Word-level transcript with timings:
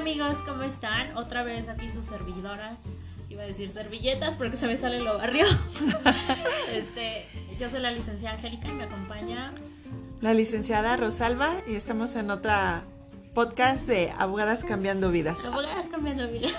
amigos, 0.00 0.38
¿cómo 0.46 0.62
están? 0.62 1.14
Otra 1.14 1.42
vez 1.42 1.68
aquí 1.68 1.90
sus 1.90 2.06
servidoras. 2.06 2.78
Iba 3.28 3.42
a 3.42 3.46
decir 3.46 3.68
servilletas 3.68 4.34
porque 4.36 4.56
se 4.56 4.66
me 4.66 4.78
sale 4.78 5.00
lo 5.00 5.18
barrio. 5.18 5.44
este, 6.72 7.26
yo 7.58 7.68
soy 7.68 7.80
la 7.80 7.90
licenciada 7.90 8.36
Angélica 8.36 8.68
y 8.68 8.72
me 8.72 8.84
acompaña 8.84 9.52
la 10.22 10.32
licenciada 10.32 10.96
Rosalba 10.96 11.56
y 11.68 11.74
estamos 11.74 12.16
en 12.16 12.30
otra 12.30 12.82
podcast 13.34 13.86
de 13.86 14.10
Abogadas 14.16 14.64
Cambiando 14.64 15.10
Vidas. 15.10 15.44
Abogadas 15.44 15.90
Cambiando 15.90 16.28
Vidas. 16.28 16.54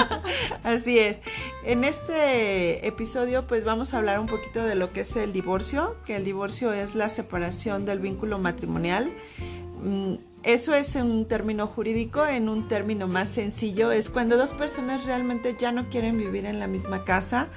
Así 0.64 0.98
es. 0.98 1.18
En 1.66 1.84
este 1.84 2.86
episodio 2.86 3.46
pues 3.46 3.66
vamos 3.66 3.92
a 3.92 3.98
hablar 3.98 4.20
un 4.20 4.26
poquito 4.26 4.64
de 4.64 4.74
lo 4.74 4.90
que 4.90 5.02
es 5.02 5.16
el 5.16 5.34
divorcio, 5.34 5.96
que 6.06 6.16
el 6.16 6.24
divorcio 6.24 6.72
es 6.72 6.94
la 6.94 7.10
separación 7.10 7.84
del 7.84 7.98
vínculo 7.98 8.38
matrimonial. 8.38 9.12
Eso 10.42 10.74
es 10.74 10.94
un 10.94 11.26
término 11.26 11.66
jurídico, 11.66 12.26
en 12.26 12.48
un 12.48 12.66
término 12.66 13.06
más 13.06 13.28
sencillo, 13.28 13.92
es 13.92 14.08
cuando 14.08 14.38
dos 14.38 14.54
personas 14.54 15.04
realmente 15.04 15.54
ya 15.58 15.70
no 15.70 15.90
quieren 15.90 16.16
vivir 16.16 16.46
en 16.46 16.58
la 16.58 16.66
misma 16.66 17.04
casa, 17.04 17.48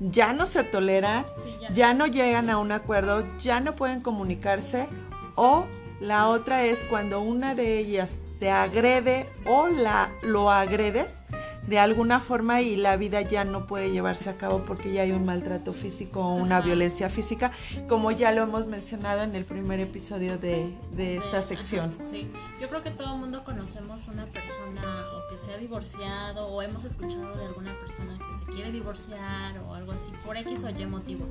ya 0.00 0.32
no 0.32 0.46
se 0.46 0.64
toleran, 0.64 1.24
ya. 1.60 1.72
ya 1.72 1.94
no 1.94 2.06
llegan 2.08 2.50
a 2.50 2.58
un 2.58 2.72
acuerdo, 2.72 3.24
ya 3.38 3.60
no 3.60 3.76
pueden 3.76 4.00
comunicarse 4.00 4.88
o 5.36 5.66
la 6.00 6.28
otra 6.28 6.64
es 6.64 6.84
cuando 6.84 7.20
una 7.20 7.54
de 7.54 7.78
ellas 7.78 8.18
te 8.40 8.50
agrede 8.50 9.28
o 9.46 9.68
la 9.68 10.10
lo 10.22 10.50
agredes 10.50 11.22
de 11.66 11.78
alguna 11.78 12.20
forma 12.20 12.60
y 12.60 12.76
la 12.76 12.96
vida 12.96 13.22
ya 13.22 13.44
no 13.44 13.66
puede 13.66 13.92
llevarse 13.92 14.28
a 14.28 14.36
cabo 14.36 14.64
porque 14.64 14.92
ya 14.92 15.02
hay 15.02 15.12
un 15.12 15.24
maltrato 15.24 15.72
físico 15.72 16.20
o 16.20 16.34
una 16.34 16.60
violencia 16.60 17.08
física, 17.08 17.52
como 17.88 18.10
ya 18.10 18.32
lo 18.32 18.42
hemos 18.42 18.66
mencionado 18.66 19.22
en 19.22 19.34
el 19.34 19.44
primer 19.44 19.78
episodio 19.80 20.38
de, 20.38 20.72
esta 20.96 21.42
sección. 21.42 21.96
sí, 22.10 22.30
yo 22.60 22.68
creo 22.68 22.82
que 22.82 22.90
todo 22.90 23.14
el 23.14 23.20
mundo 23.20 23.44
conocemos 23.44 24.08
una 24.08 24.26
persona 24.26 25.06
o 25.14 25.30
que 25.30 25.38
se 25.38 25.52
ha 25.52 25.58
divorciado 25.58 26.48
o 26.48 26.62
hemos 26.62 26.84
escuchado 26.84 27.36
de 27.36 27.46
alguna 27.46 27.78
persona 27.80 28.18
que 28.18 28.44
se 28.44 28.52
quiere 28.52 28.72
divorciar 28.72 29.58
o 29.58 29.74
algo 29.74 29.92
así, 29.92 30.12
por 30.24 30.36
X 30.36 30.64
o 30.64 30.70
Y 30.70 30.86
motivo. 30.86 31.26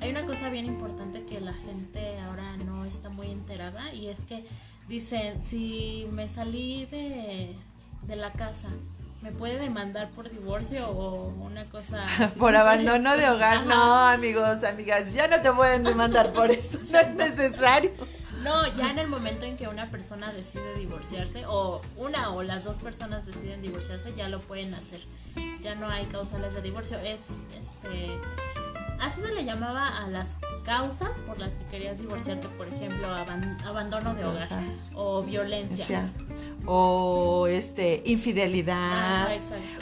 Hay 0.00 0.10
una 0.10 0.26
cosa 0.26 0.50
bien 0.50 0.66
importante 0.66 1.24
que 1.24 1.40
la 1.40 1.54
gente 1.54 2.18
ahora 2.20 2.56
no 2.58 2.84
está 2.84 3.08
muy 3.08 3.30
enterada 3.30 3.92
y 3.94 4.08
es 4.08 4.20
que 4.20 4.44
dicen, 4.88 5.42
si 5.42 6.06
me 6.12 6.28
salí 6.28 6.86
de, 6.86 7.54
de 8.06 8.16
la 8.16 8.32
casa, 8.32 8.68
me 9.22 9.32
puede 9.32 9.58
demandar 9.58 10.10
por 10.10 10.30
divorcio 10.30 10.88
o 10.88 11.26
una 11.28 11.64
cosa 11.66 12.04
por 12.38 12.56
abandono 12.56 13.16
de 13.16 13.28
hogar 13.28 13.66
no 13.66 14.06
amigos 14.06 14.64
amigas 14.64 15.12
ya 15.12 15.28
no 15.28 15.40
te 15.40 15.52
pueden 15.52 15.84
demandar 15.84 16.32
por 16.32 16.50
eso 16.50 16.78
no 16.90 16.98
es 16.98 17.14
necesario. 17.14 17.90
No 18.42 18.66
ya 18.74 18.90
en 18.90 18.98
el 18.98 19.06
momento 19.06 19.44
en 19.44 19.58
que 19.58 19.68
una 19.68 19.90
persona 19.90 20.32
decide 20.32 20.74
divorciarse 20.74 21.44
o 21.46 21.82
una 21.98 22.30
o 22.30 22.42
las 22.42 22.64
dos 22.64 22.78
personas 22.78 23.26
deciden 23.26 23.60
divorciarse 23.60 24.14
ya 24.14 24.28
lo 24.28 24.40
pueden 24.40 24.72
hacer. 24.72 25.02
Ya 25.60 25.74
no 25.74 25.88
hay 25.88 26.06
causales 26.06 26.54
de 26.54 26.62
divorcio 26.62 26.98
es 27.00 27.20
este 27.52 28.18
así 28.98 29.20
se 29.20 29.34
le 29.34 29.44
llamaba 29.44 29.98
a 29.98 30.08
las 30.08 30.26
causas 30.64 31.18
por 31.20 31.38
las 31.38 31.54
que 31.54 31.64
querías 31.66 31.98
divorciarte, 31.98 32.48
por 32.48 32.68
ejemplo, 32.68 33.08
abandono 33.66 34.14
de 34.14 34.24
hogar 34.24 34.48
o 34.94 35.22
violencia. 35.22 36.08
O 36.59 36.59
este 37.48 38.02
infidelidad. 38.04 39.28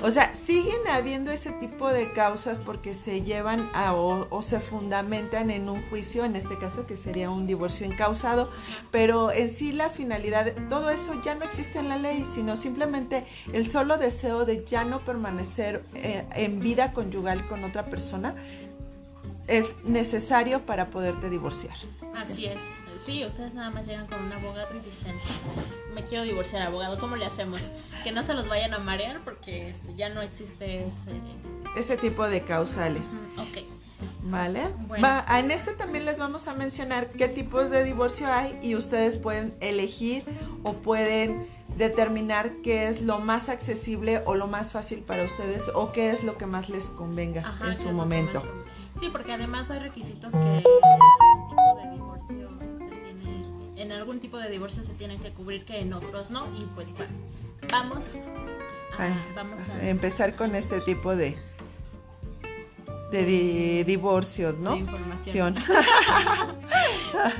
o 0.03 0.11
sea, 0.11 0.34
siguen 0.34 0.81
habiendo 0.91 1.31
ese 1.31 1.53
tipo 1.53 1.89
de 1.89 2.12
causas 2.12 2.58
porque 2.58 2.94
se 2.94 3.22
llevan 3.22 3.69
a, 3.75 3.94
o, 3.94 4.42
se 4.42 4.61
fundamentan 4.61 5.50
en 5.50 5.69
un 5.69 5.83
juicio, 5.89 6.25
en 6.25 6.36
este 6.36 6.56
caso 6.59 6.86
que 6.86 6.97
sería 6.97 7.31
un 7.31 7.47
divorcio 7.47 7.86
incausado, 7.86 8.50
pero 8.91 9.31
en 9.32 9.50
sí 9.50 9.72
la 9.72 9.91
finalidad, 9.91 10.53
todo 10.69 10.91
eso 10.91 11.21
ya 11.22 11.34
no 11.34 11.44
existe 11.44 11.78
en 11.78 11.88
la 11.88 11.98
ley, 11.98 12.25
sino 12.25 12.56
simplemente 12.56 13.25
el 13.53 13.69
solo 13.71 13.98
deseo 13.98 14.44
de 14.44 14.65
ya 14.65 14.84
no 14.84 15.00
permanecer 15.00 15.84
eh, 15.94 16.25
en 16.34 16.60
vida 16.60 16.93
conyugal 16.93 17.47
con 17.48 17.65
otra 17.65 17.87
persona 17.87 18.34
es 19.47 19.66
necesario 19.84 20.65
para 20.66 20.91
poderte 20.91 21.31
divorciar. 21.31 21.75
Así 22.15 22.47
es. 22.47 22.60
Sí, 23.09 23.25
ustedes 23.25 23.55
nada 23.55 23.71
más 23.71 23.87
llegan 23.87 24.07
con 24.07 24.23
un 24.23 24.31
abogado 24.31 24.69
y 24.77 24.81
dicen, 24.81 25.15
me 25.95 26.05
quiero 26.05 26.25
divorciar, 26.25 26.61
abogado, 26.61 26.99
¿cómo 26.99 27.17
le 27.17 27.25
hacemos? 27.25 27.59
Que 28.05 28.13
no 28.13 28.23
se 28.23 28.35
los 28.35 28.49
vayan 28.49 28.75
a 28.75 28.81
marear 28.81 29.25
porque 29.25 29.71
este, 29.71 29.95
ya 29.95 30.11
no 30.11 30.21
existe 30.21 30.85
ese... 30.87 31.13
Ese 31.75 31.97
tipo 31.97 32.29
de 32.29 32.43
causales. 32.43 33.17
ok. 33.39 33.67
¿Vale? 34.25 34.61
en 35.39 35.51
este 35.51 35.73
también 35.73 36.05
les 36.05 36.19
vamos 36.19 36.49
a 36.49 36.53
mencionar 36.53 37.09
qué 37.09 37.29
tipos 37.29 37.71
de 37.71 37.83
divorcio 37.83 38.31
hay 38.31 38.59
y 38.63 38.75
ustedes 38.75 39.17
pueden 39.17 39.55
elegir 39.61 40.25
o 40.63 40.75
pueden 40.75 41.47
determinar 41.79 42.59
qué 42.63 42.89
es 42.89 43.01
lo 43.01 43.21
más 43.21 43.49
accesible 43.49 44.23
o 44.27 44.35
lo 44.35 44.47
más 44.47 44.73
fácil 44.73 44.99
para 44.99 45.25
ustedes 45.25 45.63
o 45.75 45.93
qué 45.93 46.11
es 46.11 46.25
lo 46.25 46.37
que 46.37 46.45
más 46.45 46.69
les 46.69 46.91
convenga 46.91 47.59
en 47.67 47.75
su 47.75 47.91
momento. 47.91 48.43
Sí, 49.01 49.09
porque 49.11 49.33
además 49.33 49.71
hay 49.71 49.79
requisitos 49.79 50.33
que 50.33 50.65
en 53.78 53.93
algún 53.93 54.21
tipo 54.21 54.39
de 54.39 54.50
divorcio 54.50 54.83
se 54.83 54.93
tienen 54.94 55.21
que 55.21 55.31
cubrir 55.31 55.65
que 55.65 55.81
en 55.81 55.93
otros 55.93 56.31
no. 56.31 56.47
Y 56.56 56.65
pues 56.75 56.93
bueno, 56.97 57.12
vamos 57.71 58.05
a, 58.99 59.34
vamos 59.34 59.61
a 59.69 59.89
empezar 59.89 60.37
con 60.37 60.55
este 60.55 60.81
tipo 60.81 61.15
de 61.16 61.39
de 63.11 63.84
divorcios, 63.87 64.59
¿no? 64.59 64.72
De 64.72 64.78
información. 64.78 65.56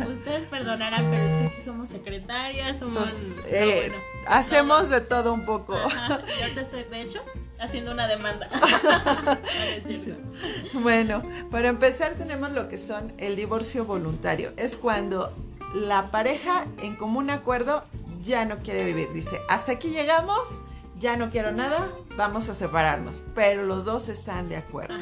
Ustedes 0.09 0.49
perdonarán, 0.49 1.11
pero 1.11 1.23
es 1.23 1.35
que 1.35 1.47
aquí 1.47 1.63
somos 1.65 1.89
secretarias, 1.89 2.79
somos... 2.79 3.13
Eh, 3.47 3.93
hacemos 4.27 4.89
de 4.89 5.01
todo 5.03 5.33
un 5.33 5.45
poco. 5.45 5.77
Yo 5.79 6.55
te 6.55 6.61
estoy, 6.63 6.85
de 6.85 7.03
hecho, 7.03 7.23
haciendo 7.59 7.93
una 7.93 8.09
demanda. 8.09 8.49
bueno, 10.73 11.23
para 11.51 11.69
empezar 11.69 12.15
tenemos 12.15 12.51
lo 12.53 12.69
que 12.69 12.79
son 12.79 13.13
el 13.19 13.37
divorcio 13.37 13.85
voluntario. 13.85 14.53
Es 14.57 14.75
cuando 14.77 15.35
la 15.75 16.11
pareja 16.11 16.67
en 16.79 16.97
común 16.97 17.31
acuerdo 17.31 17.85
ya 18.23 18.45
no 18.45 18.59
quiere 18.59 18.85
vivir. 18.85 19.13
Dice, 19.13 19.41
hasta 19.49 19.73
aquí 19.73 19.91
llegamos, 19.91 20.61
ya 20.99 21.17
no 21.17 21.31
quiero 21.31 21.53
nada, 21.53 21.89
vamos 22.17 22.49
a 22.49 22.55
separarnos. 22.55 23.23
Pero 23.35 23.65
los 23.65 23.85
dos 23.85 24.09
están 24.09 24.49
de 24.49 24.57
acuerdo. 24.57 24.95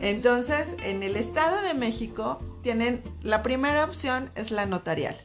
Entonces, 0.00 0.76
en 0.84 1.02
el 1.02 1.16
Estado 1.16 1.62
de 1.62 1.74
México 1.74 2.38
tienen, 2.62 3.02
la 3.22 3.42
primera 3.42 3.84
opción 3.84 4.30
es 4.34 4.50
la 4.50 4.66
notarial. 4.66 5.16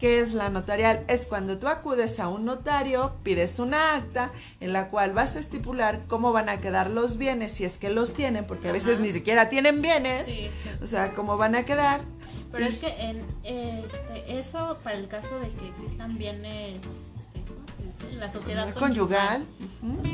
¿Qué 0.00 0.20
es 0.20 0.32
la 0.32 0.48
notarial? 0.48 1.04
Es 1.08 1.26
cuando 1.26 1.58
tú 1.58 1.68
acudes 1.68 2.20
a 2.20 2.28
un 2.28 2.46
notario, 2.46 3.12
pides 3.22 3.58
una 3.58 3.96
acta 3.96 4.32
en 4.58 4.72
la 4.72 4.88
cual 4.88 5.12
vas 5.12 5.36
a 5.36 5.40
estipular 5.40 6.00
cómo 6.08 6.32
van 6.32 6.48
a 6.48 6.58
quedar 6.58 6.88
los 6.88 7.18
bienes, 7.18 7.52
si 7.52 7.66
es 7.66 7.76
que 7.76 7.90
los 7.90 8.14
tienen, 8.14 8.46
porque 8.46 8.70
a 8.70 8.72
veces 8.72 8.98
ni 8.98 9.10
siquiera 9.10 9.50
tienen 9.50 9.82
bienes. 9.82 10.26
o 10.82 10.86
sea, 10.86 11.12
cómo 11.12 11.36
van 11.36 11.54
a 11.54 11.64
quedar. 11.64 12.00
Pero 12.52 12.64
es 12.64 12.78
que 12.78 12.88
en 12.88 13.24
este, 13.44 14.38
eso, 14.38 14.78
para 14.82 14.96
el 14.96 15.08
caso 15.08 15.38
de 15.38 15.50
que 15.50 15.68
existan 15.68 16.18
bienes, 16.18 16.78
este, 17.16 17.44
¿cómo 17.46 17.60
se 17.76 18.06
dice? 18.06 18.16
La 18.18 18.28
sociedad 18.28 18.74
conyugal. 18.74 19.46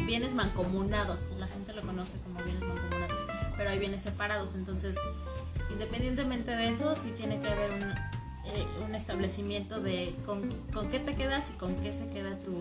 Bienes 0.07 0.35
mancomunados, 0.35 1.31
la 1.39 1.49
gente 1.49 1.73
lo 1.73 1.83
conoce 1.83 2.19
como 2.25 2.43
bienes 2.45 2.63
mancomunados, 2.63 3.21
pero 3.57 3.71
hay 3.71 3.79
bienes 3.79 4.03
separados, 4.03 4.55
entonces, 4.55 4.95
independientemente 5.71 6.51
de 6.51 6.69
eso, 6.69 6.95
sí 7.03 7.13
tiene 7.17 7.41
que 7.41 7.49
haber 7.49 7.71
un 7.73 7.95
eh, 8.49 8.65
un 8.87 8.95
establecimiento 8.95 9.81
de 9.81 10.15
con, 10.25 10.49
qué 10.89 11.01
te 11.01 11.17
quedas 11.17 11.43
y 11.53 11.59
con 11.59 11.75
qué 11.77 11.93
se 11.93 12.09
queda 12.11 12.39
tu, 12.39 12.61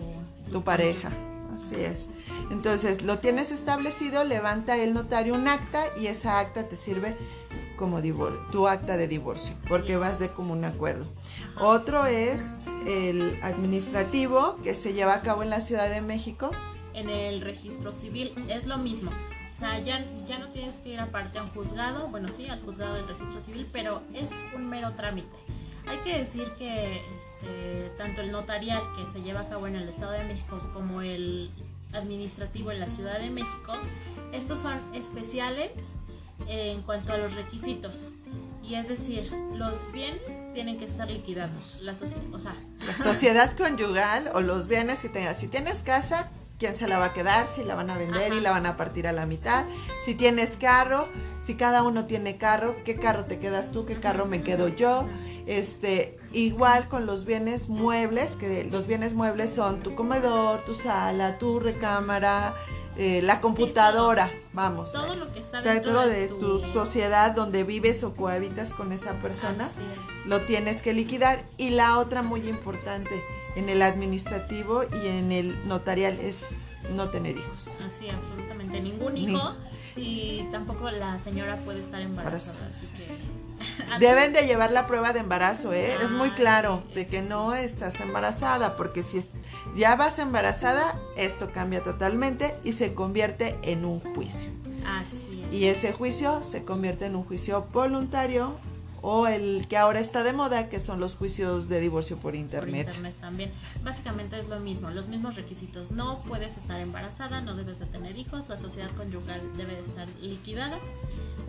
tu, 0.50 0.62
pareja. 0.64 1.12
Así 1.54 1.76
es. 1.76 2.08
Entonces, 2.50 3.02
lo 3.02 3.20
tienes 3.20 3.52
establecido, 3.52 4.24
levanta 4.24 4.76
el 4.76 4.94
notario 4.94 5.34
un 5.34 5.46
acta 5.46 5.84
y 5.96 6.08
esa 6.08 6.40
acta 6.40 6.64
te 6.64 6.74
sirve 6.74 7.16
como 7.76 8.00
tu 8.50 8.68
acta 8.68 8.96
de 8.96 9.08
divorcio, 9.08 9.54
porque 9.68 9.96
vas 9.96 10.18
de 10.18 10.28
común 10.28 10.64
acuerdo. 10.64 11.06
Otro 11.60 12.06
es 12.06 12.58
el 12.86 13.38
administrativo 13.42 14.56
que 14.62 14.74
se 14.74 14.92
lleva 14.92 15.14
a 15.14 15.22
cabo 15.22 15.42
en 15.42 15.50
la 15.50 15.60
Ciudad 15.60 15.90
de 15.90 16.00
México. 16.00 16.50
En 16.94 17.10
el 17.10 17.40
registro 17.40 17.92
civil 17.92 18.32
es 18.48 18.66
lo 18.66 18.78
mismo. 18.78 19.10
O 19.50 19.58
sea, 19.58 19.78
ya, 19.78 20.04
ya 20.28 20.38
no 20.38 20.48
tienes 20.48 20.74
que 20.80 20.90
ir 20.90 21.00
aparte 21.00 21.38
a 21.38 21.42
un 21.42 21.50
juzgado, 21.50 22.08
bueno, 22.08 22.28
sí, 22.28 22.46
al 22.46 22.60
juzgado 22.62 22.94
del 22.94 23.08
registro 23.08 23.40
civil, 23.40 23.66
pero 23.72 24.02
es 24.12 24.30
un 24.54 24.68
mero 24.68 24.92
trámite. 24.92 25.36
Hay 25.86 25.98
que 25.98 26.18
decir 26.18 26.48
que 26.58 27.00
este, 27.14 27.90
tanto 27.96 28.20
el 28.20 28.32
notarial 28.32 28.82
que 28.96 29.10
se 29.10 29.22
lleva 29.22 29.40
a 29.40 29.48
cabo 29.48 29.66
en 29.66 29.76
el 29.76 29.88
Estado 29.88 30.12
de 30.12 30.24
México 30.24 30.60
como 30.74 31.00
el 31.00 31.50
administrativo 31.92 32.70
en 32.70 32.80
la 32.80 32.86
Ciudad 32.86 33.18
de 33.18 33.30
México, 33.30 33.72
estos 34.32 34.58
son 34.58 34.78
especiales 34.92 35.70
en 36.46 36.82
cuanto 36.82 37.12
a 37.12 37.18
los 37.18 37.34
requisitos. 37.34 38.12
Y 38.62 38.74
es 38.74 38.88
decir, 38.88 39.30
los 39.52 39.90
bienes 39.92 40.20
tienen 40.52 40.78
que 40.78 40.84
estar 40.84 41.08
liquidados. 41.08 41.78
La, 41.82 41.92
o 41.92 42.38
sea, 42.38 42.56
la 42.84 42.92
sociedad 43.04 43.56
conyugal 43.56 44.30
o 44.34 44.40
los 44.40 44.66
bienes 44.66 45.02
que 45.02 45.08
tengas. 45.08 45.38
Si 45.38 45.46
tienes 45.46 45.82
casa, 45.82 46.30
quién 46.58 46.74
se 46.74 46.88
la 46.88 46.98
va 46.98 47.06
a 47.06 47.12
quedar, 47.12 47.46
si 47.46 47.62
la 47.62 47.74
van 47.74 47.90
a 47.90 47.98
vender 47.98 48.32
y 48.32 48.40
la 48.40 48.50
van 48.50 48.66
a 48.66 48.76
partir 48.76 49.06
a 49.06 49.12
la 49.12 49.24
mitad. 49.24 49.66
Si 50.04 50.14
tienes 50.14 50.56
carro, 50.56 51.08
si 51.40 51.54
cada 51.54 51.82
uno 51.82 52.06
tiene 52.06 52.38
carro, 52.38 52.76
qué 52.84 52.96
carro 52.96 53.24
te 53.26 53.38
quedas 53.38 53.70
tú, 53.70 53.86
qué 53.86 54.00
carro 54.00 54.26
me 54.26 54.42
quedo 54.42 54.68
yo. 54.68 55.06
Este, 55.46 56.18
igual 56.32 56.88
con 56.88 57.06
los 57.06 57.24
bienes 57.24 57.68
muebles, 57.68 58.34
que 58.36 58.64
los 58.64 58.88
bienes 58.88 59.14
muebles 59.14 59.52
son 59.52 59.80
tu 59.80 59.94
comedor, 59.94 60.64
tu 60.64 60.74
sala, 60.74 61.38
tu 61.38 61.60
recámara, 61.60 62.54
eh, 62.98 63.20
la 63.22 63.40
computadora, 63.40 64.30
vamos. 64.52 64.92
Todo 64.92 65.16
lo 65.16 65.32
que 65.32 65.40
está 65.40 65.60
dentro, 65.60 66.06
de, 66.06 66.28
tu... 66.28 66.60
sociedad 66.60 67.32
donde 67.32 67.62
vives 67.62 68.02
o 68.04 68.14
cohabitas 68.14 68.72
con 68.72 68.92
esa 68.92 69.20
persona, 69.20 69.68
lo 70.26 70.40
tienes 70.42 70.80
que 70.80 70.94
liquidar. 70.94 71.44
Y 71.58 71.70
la 71.70 71.98
otra 71.98 72.22
muy 72.22 72.48
importante, 72.48 73.22
en 73.54 73.68
el 73.68 73.82
administrativo 73.82 74.84
y 74.84 75.08
en 75.08 75.30
el 75.30 75.68
notarial, 75.68 76.18
es 76.20 76.40
no 76.94 77.10
tener 77.10 77.36
hijos. 77.36 77.68
Así, 77.84 78.08
absolutamente 78.08 78.80
ningún 78.80 79.16
hijo. 79.16 79.54
Y 79.96 80.46
tampoco 80.52 80.90
la 80.90 81.18
señora 81.18 81.56
puede 81.64 81.80
estar 81.80 82.00
embarazada, 82.00 82.70
así 82.76 82.86
que... 82.96 83.36
Deben 84.00 84.34
de 84.34 84.46
llevar 84.46 84.70
la 84.70 84.86
prueba 84.86 85.14
de 85.14 85.20
embarazo, 85.20 85.72
¿eh? 85.72 85.96
es 86.02 86.10
muy 86.10 86.30
claro 86.30 86.82
de 86.94 87.06
que 87.06 87.22
no 87.22 87.54
estás 87.54 88.00
embarazada, 88.00 88.76
porque 88.76 89.02
si 89.02 89.24
ya 89.74 89.96
vas 89.96 90.18
embarazada, 90.18 91.00
esto 91.16 91.50
cambia 91.52 91.82
totalmente 91.82 92.54
y 92.64 92.72
se 92.72 92.92
convierte 92.92 93.56
en 93.62 93.86
un 93.86 94.00
juicio. 94.00 94.50
Así 94.84 95.42
es. 95.42 95.54
Y 95.54 95.66
ese 95.68 95.92
juicio 95.92 96.42
se 96.42 96.64
convierte 96.64 97.06
en 97.06 97.16
un 97.16 97.24
juicio 97.24 97.66
voluntario 97.72 98.56
o 99.02 99.26
el 99.26 99.66
que 99.68 99.76
ahora 99.76 100.00
está 100.00 100.22
de 100.22 100.32
moda, 100.32 100.68
que 100.68 100.80
son 100.80 101.00
los 101.00 101.14
juicios 101.14 101.68
de 101.68 101.80
divorcio 101.80 102.16
por 102.16 102.34
internet. 102.34 102.86
Por 102.86 102.94
internet 102.94 103.14
también. 103.20 103.50
Básicamente 103.82 104.38
es 104.38 104.48
lo 104.48 104.60
mismo, 104.60 104.90
los 104.90 105.08
mismos 105.08 105.36
requisitos. 105.36 105.90
No 105.90 106.22
puedes 106.22 106.56
estar 106.56 106.80
embarazada, 106.80 107.40
no 107.40 107.54
debes 107.54 107.78
de 107.78 107.86
tener 107.86 108.16
hijos, 108.16 108.48
la 108.48 108.56
sociedad 108.56 108.90
conyugal 108.96 109.40
debe 109.56 109.74
de 109.74 109.82
estar 109.82 110.08
liquidada 110.20 110.78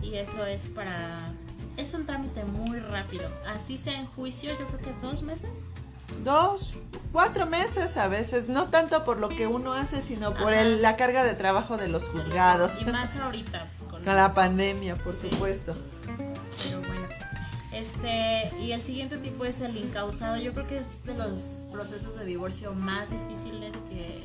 y 0.02 0.14
eso 0.16 0.44
es 0.46 0.62
para... 0.74 1.32
Es 1.76 1.94
un 1.94 2.06
trámite 2.06 2.44
muy 2.44 2.80
rápido. 2.80 3.30
Así 3.46 3.78
sea 3.78 3.98
en 3.98 4.06
juicio, 4.06 4.50
yo 4.58 4.66
creo 4.66 4.80
que 4.80 5.00
dos 5.00 5.22
meses. 5.22 5.50
Dos, 6.24 6.74
cuatro 7.12 7.46
meses 7.46 7.96
a 7.96 8.08
veces, 8.08 8.48
no 8.48 8.68
tanto 8.68 9.04
por 9.04 9.18
lo 9.18 9.28
que 9.28 9.46
uno 9.46 9.74
hace, 9.74 10.02
sino 10.02 10.34
por 10.34 10.52
el, 10.52 10.82
la 10.82 10.96
carga 10.96 11.22
de 11.22 11.34
trabajo 11.34 11.76
de 11.76 11.86
los 11.86 12.08
juzgados. 12.08 12.80
Y 12.80 12.84
más 12.86 13.14
ahorita. 13.14 13.68
Con, 13.90 14.04
la 14.04 14.34
pandemia, 14.34 14.96
por 14.96 15.16
supuesto. 15.16 15.76
Este, 17.98 18.52
y 18.60 18.70
el 18.72 18.82
siguiente 18.82 19.18
tipo 19.18 19.44
es 19.44 19.60
el 19.60 19.76
incausado. 19.76 20.36
Yo 20.36 20.52
creo 20.52 20.68
que 20.68 20.78
es 20.78 21.04
de 21.04 21.14
los 21.14 21.38
procesos 21.72 22.16
de 22.16 22.24
divorcio 22.24 22.72
más 22.72 23.10
difíciles 23.10 23.72
que, 23.90 24.24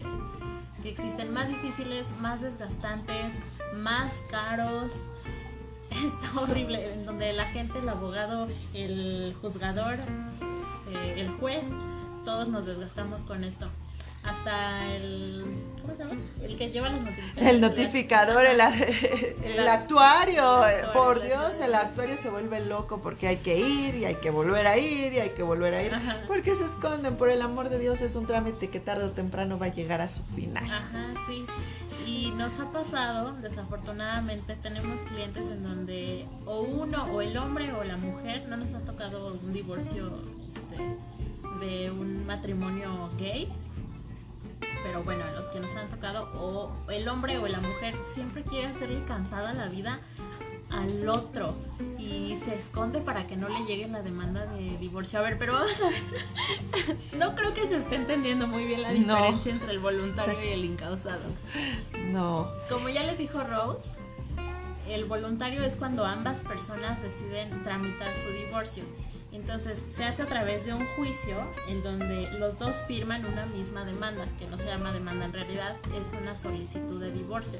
que 0.83 0.89
existen, 0.89 1.33
más 1.33 1.47
difíciles, 1.47 2.05
más 2.21 2.39
desgastantes, 2.41 3.33
más 3.75 4.11
caros. 4.29 4.91
Está 5.89 6.39
horrible, 6.39 6.93
en 6.93 7.05
donde 7.05 7.33
la 7.33 7.45
gente, 7.45 7.79
el 7.79 7.89
abogado, 7.89 8.47
el 8.75 9.35
juzgador, 9.41 9.95
este, 10.85 11.21
el 11.21 11.29
juez, 11.31 11.65
todos 12.25 12.49
nos 12.49 12.67
desgastamos 12.67 13.21
con 13.21 13.43
esto 13.43 13.69
hasta 14.23 14.93
el 14.93 15.43
¿cómo 15.81 15.95
se 15.95 16.03
llama? 16.03 16.21
El 16.41 16.57
que 16.57 16.71
lleva 16.71 16.89
los 16.89 17.01
notificadores. 17.01 17.47
El 17.47 17.61
notificador, 17.61 18.45
el, 18.45 18.61
el, 19.43 19.67
actuario, 19.67 20.61
por 20.93 21.21
Dios, 21.21 21.59
el 21.61 21.75
actuario 21.75 22.17
se 22.17 22.29
vuelve 22.29 22.65
loco 22.65 23.01
porque 23.01 23.27
hay 23.27 23.37
que 23.37 23.59
ir 23.59 23.95
y 23.95 24.05
hay 24.05 24.15
que 24.15 24.29
volver 24.29 24.67
a 24.67 24.77
ir 24.77 25.13
y 25.13 25.19
hay 25.19 25.29
que 25.31 25.43
volver 25.43 25.73
a 25.73 25.83
ir. 25.83 25.91
Porque 26.27 26.55
se 26.55 26.65
esconden, 26.65 27.15
por 27.15 27.29
el 27.29 27.41
amor 27.41 27.69
de 27.69 27.79
Dios, 27.79 28.01
es 28.01 28.15
un 28.15 28.25
trámite 28.25 28.69
que 28.69 28.79
tarde 28.79 29.05
o 29.05 29.11
temprano 29.11 29.59
va 29.59 29.67
a 29.67 29.73
llegar 29.73 30.01
a 30.01 30.07
su 30.07 30.23
final. 30.23 30.63
Ajá, 30.65 31.13
sí. 31.27 31.45
Y 32.05 32.31
nos 32.31 32.59
ha 32.59 32.71
pasado, 32.71 33.33
desafortunadamente, 33.41 34.55
tenemos 34.55 35.01
clientes 35.01 35.47
en 35.47 35.63
donde 35.63 36.25
o 36.45 36.61
uno, 36.61 37.05
o 37.13 37.21
el 37.21 37.37
hombre 37.37 37.71
o 37.73 37.83
la 37.83 37.97
mujer, 37.97 38.47
no 38.47 38.57
nos 38.57 38.73
ha 38.73 38.79
tocado 38.79 39.33
un 39.41 39.53
divorcio 39.53 40.11
este, 40.47 41.65
de 41.65 41.91
un 41.91 42.25
matrimonio 42.25 43.09
gay 43.17 43.49
pero 44.83 45.03
bueno, 45.03 45.24
los 45.35 45.47
que 45.47 45.59
nos 45.59 45.75
han 45.75 45.89
tocado, 45.89 46.30
o 46.35 46.71
el 46.91 47.07
hombre 47.07 47.38
o 47.38 47.47
la 47.47 47.59
mujer 47.59 47.95
siempre 48.13 48.44
quiere 48.44 48.68
hacerle 48.68 49.03
cansada 49.06 49.53
la 49.53 49.68
vida 49.68 50.00
al 50.69 51.07
otro 51.07 51.56
y 52.00 52.38
se 52.44 52.56
esconde 52.56 53.00
para 53.00 53.27
que 53.27 53.38
no 53.38 53.47
le 53.47 53.63
llegue 53.65 53.88
la 53.88 54.01
demanda 54.01 54.45
de 54.47 54.77
divorcio. 54.77 55.19
A 55.19 55.21
ver, 55.21 55.38
pero 55.38 55.53
vamos 55.53 55.81
a 55.81 55.89
ver. 55.89 56.03
No 57.18 57.35
creo 57.35 57.53
que 57.53 57.68
se 57.68 57.77
esté 57.77 57.95
entendiendo 57.95 58.47
muy 58.47 58.65
bien 58.65 58.81
la 58.81 58.91
diferencia 58.91 59.51
entre 59.51 59.71
el 59.71 59.80
voluntario 59.80 60.44
y 60.44 60.50
el 60.50 60.65
incausado. 60.65 61.24
No. 62.12 62.50
Como 62.69 62.89
ya 62.89 63.03
les 63.03 63.18
dijo 63.18 63.44
Rose, 63.44 63.89
el 64.88 65.06
voluntario 65.06 65.63
es 65.63 65.75
cuando 65.75 66.06
ambas 66.06 66.41
personas 66.41 67.01
deciden 67.01 67.63
tramitar 67.63 68.15
su 68.18 68.30
divorcio 68.30 68.83
entonces 69.33 69.77
se 69.97 70.03
hace 70.03 70.21
a 70.21 70.27
través 70.27 70.65
de 70.65 70.74
un 70.74 70.85
juicio 70.95 71.35
en 71.68 71.83
donde 71.83 72.30
los 72.39 72.57
dos 72.57 72.75
firman 72.88 73.25
una 73.25 73.45
misma 73.45 73.83
demanda, 73.83 74.27
que 74.39 74.47
no 74.47 74.57
se 74.57 74.65
llama 74.65 74.91
demanda 74.91 75.25
en 75.25 75.33
realidad, 75.33 75.75
es 75.94 76.13
una 76.19 76.35
solicitud 76.35 77.01
de 77.01 77.12
divorcio. 77.12 77.59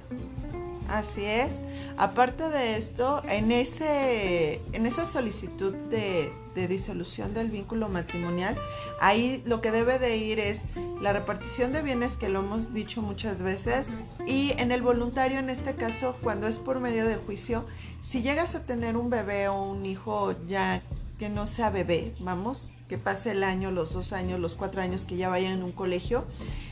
Así 0.90 1.26
es. 1.26 1.64
Aparte 1.98 2.50
de 2.50 2.76
esto, 2.78 3.24
en 3.28 3.52
ese, 3.52 4.62
en 4.74 4.86
esa 4.86 5.06
solicitud 5.06 5.74
de, 5.74 6.32
de, 6.56 6.68
disolución 6.68 7.34
del 7.34 7.50
vínculo 7.50 7.88
matrimonial, 7.88 8.58
ahí 9.00 9.42
lo 9.46 9.62
que 9.62 9.72
debe 9.72 9.98
de 9.98 10.18
ir 10.18 10.40
es 10.40 10.66
la 11.02 11.14
repartición 11.14 11.72
de 11.72 11.82
bienes, 11.82 12.18
que 12.18 12.30
lo 12.30 12.40
hemos 12.40 12.74
dicho 12.74 13.02
muchas 13.02 13.42
veces, 13.42 13.90
y 14.28 14.52
en 14.58 14.72
el 14.72 14.82
voluntario, 14.82 15.40
en 15.40 15.50
este 15.50 15.74
caso, 15.76 16.18
cuando 16.22 16.48
es 16.48 16.60
por 16.60 16.80
medio 16.80 17.06
de 17.06 17.16
juicio, 17.16 17.66
si 18.02 18.22
llegas 18.22 18.54
a 18.54 18.66
tener 18.66 18.98
un 18.98 19.10
bebé 19.10 19.48
o 19.48 19.64
un 19.64 19.86
hijo 19.86 20.36
ya 20.46 20.82
que 21.24 21.30
no 21.30 21.46
sea 21.46 21.70
bebé, 21.70 22.12
vamos, 22.20 22.70
que 22.90 22.98
pase 22.98 23.32
el 23.32 23.46
año, 23.46 23.72
los 23.72 23.94
dos 23.94 24.12
años, 24.12 24.42
los 24.42 24.56
cuatro 24.56 24.82
años 24.82 25.06
que 25.06 25.16
ya 25.16 25.30
vayan 25.30 25.54
en 25.54 25.64
un 25.64 25.72
colegio 25.72 26.26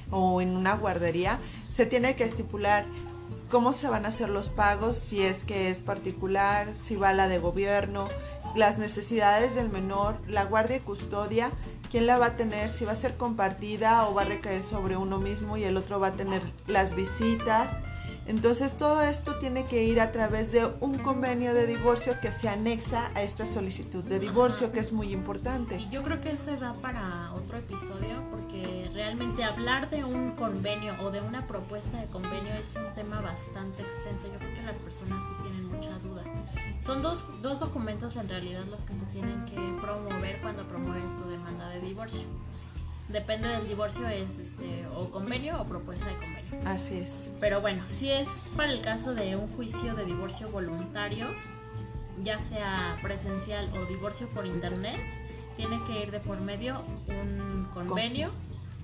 o 0.10 0.42
en 0.42 0.58
una 0.58 0.76
guardería, 0.76 1.40
se 1.70 1.86
tiene 1.86 2.18
que 2.18 2.26
estipular 2.26 2.84
cómo 3.50 3.72
se 3.72 3.88
van 3.88 4.04
a 4.04 4.10
hacer 4.10 4.28
los 4.28 4.50
pagos, 4.50 4.98
si 4.98 5.22
es 5.22 5.46
que 5.46 5.70
es 5.70 5.82
particular, 5.82 6.76
si 6.76 6.98
va 6.98 7.14
la 7.14 7.30
de 7.30 7.40
gobierno, 7.40 8.10
las 8.54 8.78
necesidades 8.78 9.56
del 9.56 9.70
menor, 9.70 10.18
la 10.28 10.44
guardia 10.44 10.76
y 10.76 10.82
custodia, 10.82 11.52
quién 11.90 12.06
la 12.06 12.18
va 12.18 12.26
a 12.26 12.36
tener, 12.36 12.72
si 12.72 12.84
va 12.84 12.92
a 12.92 12.96
ser 12.96 13.16
compartida 13.16 14.06
o 14.10 14.14
va 14.14 14.24
a 14.24 14.26
recaer 14.26 14.64
sobre 14.64 14.98
uno 14.98 15.18
mismo 15.18 15.56
y 15.56 15.64
el 15.64 15.78
otro 15.78 15.98
va 16.02 16.08
a 16.08 16.12
tener 16.12 16.42
las 16.68 16.94
visitas, 16.94 17.72
entonces 18.28 18.78
todo 18.78 19.02
esto 19.02 19.36
tiene 19.40 19.66
que 19.66 19.84
ir 19.84 20.00
a 20.00 20.12
través 20.12 20.52
de 20.52 20.66
un 20.80 21.00
convenio 21.00 21.54
de 21.54 21.66
divorcio 21.66 22.20
que 22.22 22.32
se 22.32 22.50
anexa 22.50 23.12
a 23.16 23.24
esta 23.24 23.46
solicitud 23.46 24.04
de 24.04 24.20
divorcio, 24.20 24.72
que 24.72 24.80
es 24.80 24.92
muy 24.92 25.12
importante. 25.12 25.78
Y 25.78 25.90
yo 25.90 26.04
creo 26.04 26.22
que 26.22 26.36
se 26.36 26.56
da 26.58 26.74
para 26.76 27.34
otro 27.34 27.58
episodio 27.58 28.24
porque 28.30 28.92
realmente 28.94 29.44
hablar 29.44 29.90
de 29.90 30.04
un 30.04 30.32
convenio 30.32 30.96
o 31.02 31.10
de 31.10 31.22
una 31.22 31.48
propuesta 31.48 32.00
de 32.00 32.08
convenio 32.08 32.54
es 32.54 32.76
un 32.76 32.94
tema 32.94 33.22
bastante 33.22 33.82
extenso. 33.82 34.28
Yo 34.32 34.38
creo 34.38 34.56
que 34.56 34.64
las 34.64 34.80
personas 34.80 35.20
sí 35.28 35.44
tienen 35.44 35.66
mucha 35.68 35.98
duda. 36.00 36.24
Son 36.86 37.02
dos, 37.02 37.26
dos 37.42 37.60
documentos 37.60 38.16
en 38.18 38.30
realidad 38.30 38.66
los 38.70 38.86
que 38.86 38.94
se 38.94 39.06
tienen 39.08 39.46
que 39.46 39.82
promover 39.82 40.40
cuando 40.42 40.68
promueves 40.68 41.18
tu 41.18 41.28
demanda 41.28 41.70
de 41.70 41.82
divorcio 41.82 42.28
depende 43.12 43.48
del 43.48 43.68
divorcio 43.68 44.08
es 44.08 44.38
este 44.40 44.86
o 44.96 45.10
convenio 45.10 45.62
o 45.62 45.66
propuesta 45.66 46.06
de 46.06 46.14
convenio. 46.14 46.70
Así 46.70 47.00
es. 47.00 47.10
Pero 47.40 47.62
bueno, 47.62 47.84
si 47.88 48.12
es 48.12 48.28
para 48.56 48.72
el 48.72 48.82
caso 48.82 49.14
de 49.14 49.36
un 49.36 49.48
juicio 49.56 49.96
de 49.96 50.06
divorcio 50.06 50.50
voluntario, 50.50 51.28
ya 52.24 52.40
sea 52.50 52.98
presencial 53.02 53.72
o 53.78 53.86
divorcio 53.86 54.28
por 54.30 54.46
internet, 54.46 55.00
tiene 55.58 55.82
que 55.86 56.04
ir 56.04 56.12
de 56.12 56.20
por 56.20 56.40
medio 56.42 56.82
un 57.08 57.68
convenio 57.74 58.32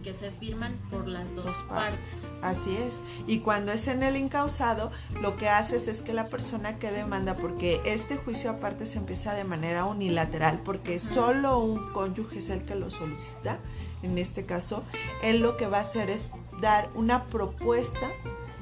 que 0.04 0.14
se 0.14 0.32
firman 0.32 0.78
por 0.90 1.08
las 1.08 1.34
dos, 1.36 1.54
partes. 1.68 2.00
Así 2.42 2.76
es. 2.78 3.02
Y 3.26 3.40
cuando 3.40 3.72
es 3.72 3.88
en 3.88 4.04
el 4.04 4.16
incausado, 4.16 4.92
lo 5.22 5.38
que 5.38 5.50
haces 5.50 5.88
es 5.88 6.02
que 6.02 6.14
la 6.14 6.28
persona 6.28 6.78
que 6.78 6.92
demanda, 6.92 7.34
porque 7.36 7.82
este 7.84 8.16
juicio 8.16 8.52
aparte 8.52 8.86
se 8.86 9.00
empieza 9.00 9.34
de 9.34 9.44
manera 9.44 9.86
unilateral, 9.86 10.62
porque 10.64 11.00
solo 11.00 11.60
un 11.60 11.92
cónyuge 11.94 12.40
es 12.40 12.50
el 12.50 12.64
que 12.64 12.76
lo 12.76 12.90
solicita 12.90 13.60
en 14.04 14.18
este 14.18 14.46
caso, 14.46 14.84
él 15.24 15.40
lo 15.40 15.58
que 15.58 15.68
va 15.68 15.80
a 15.80 15.82
hacer 15.82 16.10
es 16.10 16.30
dar 16.62 16.90
una 16.96 17.26
propuesta 17.26 18.08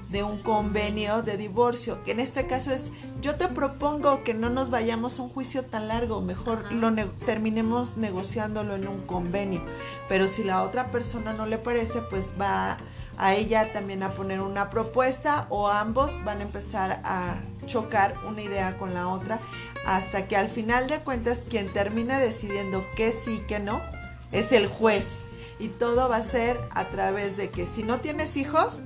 de 0.10 0.24
un 0.24 0.42
convenio 0.42 1.24
de 1.24 1.36
divorcio, 1.36 2.04
que 2.04 2.12
en 2.12 2.20
este 2.20 2.46
caso 2.48 2.72
es, 2.72 2.92
yo 3.22 3.36
te 3.36 3.48
propongo 3.48 4.24
que 4.24 4.34
no 4.34 4.50
nos 4.50 4.70
vayamos 4.70 5.20
a 5.20 5.24
un 5.24 5.30
juicio 5.30 5.66
tan 5.66 5.88
largo, 5.88 6.22
mejor 6.22 6.72
lo 6.72 6.94
terminemos 7.26 7.98
negociándolo 7.98 8.76
en 8.76 8.88
un 8.88 9.02
convenio, 9.02 9.62
pero 10.08 10.28
si 10.28 10.44
la 10.44 10.64
otra 10.64 10.92
persona 10.92 11.34
no 11.34 11.48
le 11.48 11.58
parece, 11.58 12.02
pues 12.02 12.34
va 12.40 12.78
a 13.18 13.34
ella 13.34 13.72
también 13.74 14.04
a 14.04 14.12
poner 14.12 14.42
una 14.42 14.70
propuesta 14.70 15.48
o 15.50 15.70
ambos 15.70 16.12
van 16.24 16.40
a 16.40 16.44
empezar 16.44 17.02
a 17.04 17.36
chocar 17.66 18.16
una 18.28 18.42
idea 18.42 18.78
con 18.78 18.94
la 18.94 19.08
otra 19.08 19.40
hasta 19.86 20.28
que 20.28 20.36
al 20.36 20.50
final 20.50 20.88
de 20.88 21.00
cuentas 21.00 21.44
quien 21.50 21.72
termina 21.72 22.20
decidiendo 22.20 22.86
que 22.96 23.12
sí, 23.12 23.42
que 23.48 23.60
no, 23.60 23.82
es 24.32 24.52
el 24.52 24.68
juez. 24.68 25.25
Y 25.60 25.70
todo 25.70 26.10
va 26.10 26.18
a 26.18 26.24
ser 26.24 26.60
a 26.72 26.90
través 26.90 27.38
de 27.38 27.50
que 27.50 27.66
si 27.66 27.84
no 27.84 28.00
tienes 28.00 28.38
hijos, 28.38 28.82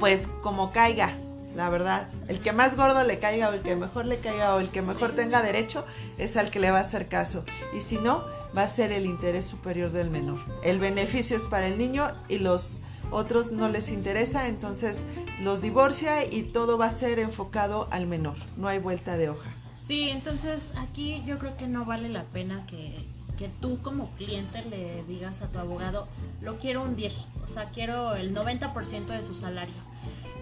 pues 0.00 0.28
como 0.42 0.72
caiga. 0.72 1.16
la 1.56 1.70
verdad. 1.70 2.08
El 2.26 2.40
que 2.40 2.52
más 2.52 2.76
gordo 2.76 3.04
le 3.04 3.18
caiga 3.20 3.48
o 3.48 3.52
el 3.52 3.60
que 3.60 3.76
mejor 3.76 4.06
le 4.06 4.18
caiga 4.18 4.56
o 4.56 4.60
el 4.60 4.70
que 4.70 4.82
mejor 4.82 5.12
tenga 5.12 5.40
derecho 5.40 5.84
es 6.18 6.36
al 6.36 6.50
que 6.50 6.58
le 6.58 6.72
va 6.72 6.78
a 6.78 6.82
hacer 6.82 7.08
caso. 7.08 7.44
Y 7.76 7.80
si 7.80 7.96
no, 7.96 8.24
va 8.56 8.62
a 8.62 8.68
ser 8.68 8.92
el 8.92 9.06
interés 9.06 9.46
superior 9.46 9.92
del 9.92 10.10
menor. 10.10 10.40
El 10.62 10.78
beneficio 10.78 11.36
es 11.36 11.44
para 11.44 11.66
el 11.66 11.78
niño 11.78 12.08
y 12.28 12.38
los 12.38 12.80
otros 13.10 13.52
no 13.52 13.68
les 13.68 13.90
interesa, 13.90 14.48
entonces 14.48 15.04
los 15.42 15.62
divorcia 15.62 16.24
y 16.24 16.42
todo 16.42 16.78
va 16.78 16.86
a 16.86 16.90
ser 16.90 17.18
enfocado 17.18 17.88
al 17.90 18.06
menor. 18.06 18.36
No 18.56 18.68
hay 18.68 18.78
vuelta 18.78 19.16
de 19.16 19.30
hoja. 19.30 19.50
Sí, 19.86 20.08
entonces 20.08 20.60
aquí 20.76 21.22
yo 21.26 21.38
creo 21.38 21.56
que 21.56 21.66
no 21.66 21.84
vale 21.84 22.08
la 22.08 22.24
pena 22.24 22.64
que, 22.66 23.06
que 23.36 23.48
tú 23.48 23.80
como 23.82 24.10
cliente 24.16 24.64
le 24.64 25.04
digas 25.04 25.42
a 25.42 25.48
tu 25.48 25.58
abogado, 25.58 26.06
lo 26.40 26.58
quiero 26.58 26.82
un 26.82 26.96
10, 26.96 27.12
o 27.44 27.48
sea, 27.48 27.70
quiero 27.70 28.14
el 28.14 28.34
90% 28.34 29.06
de 29.06 29.22
su 29.22 29.34
salario. 29.34 29.74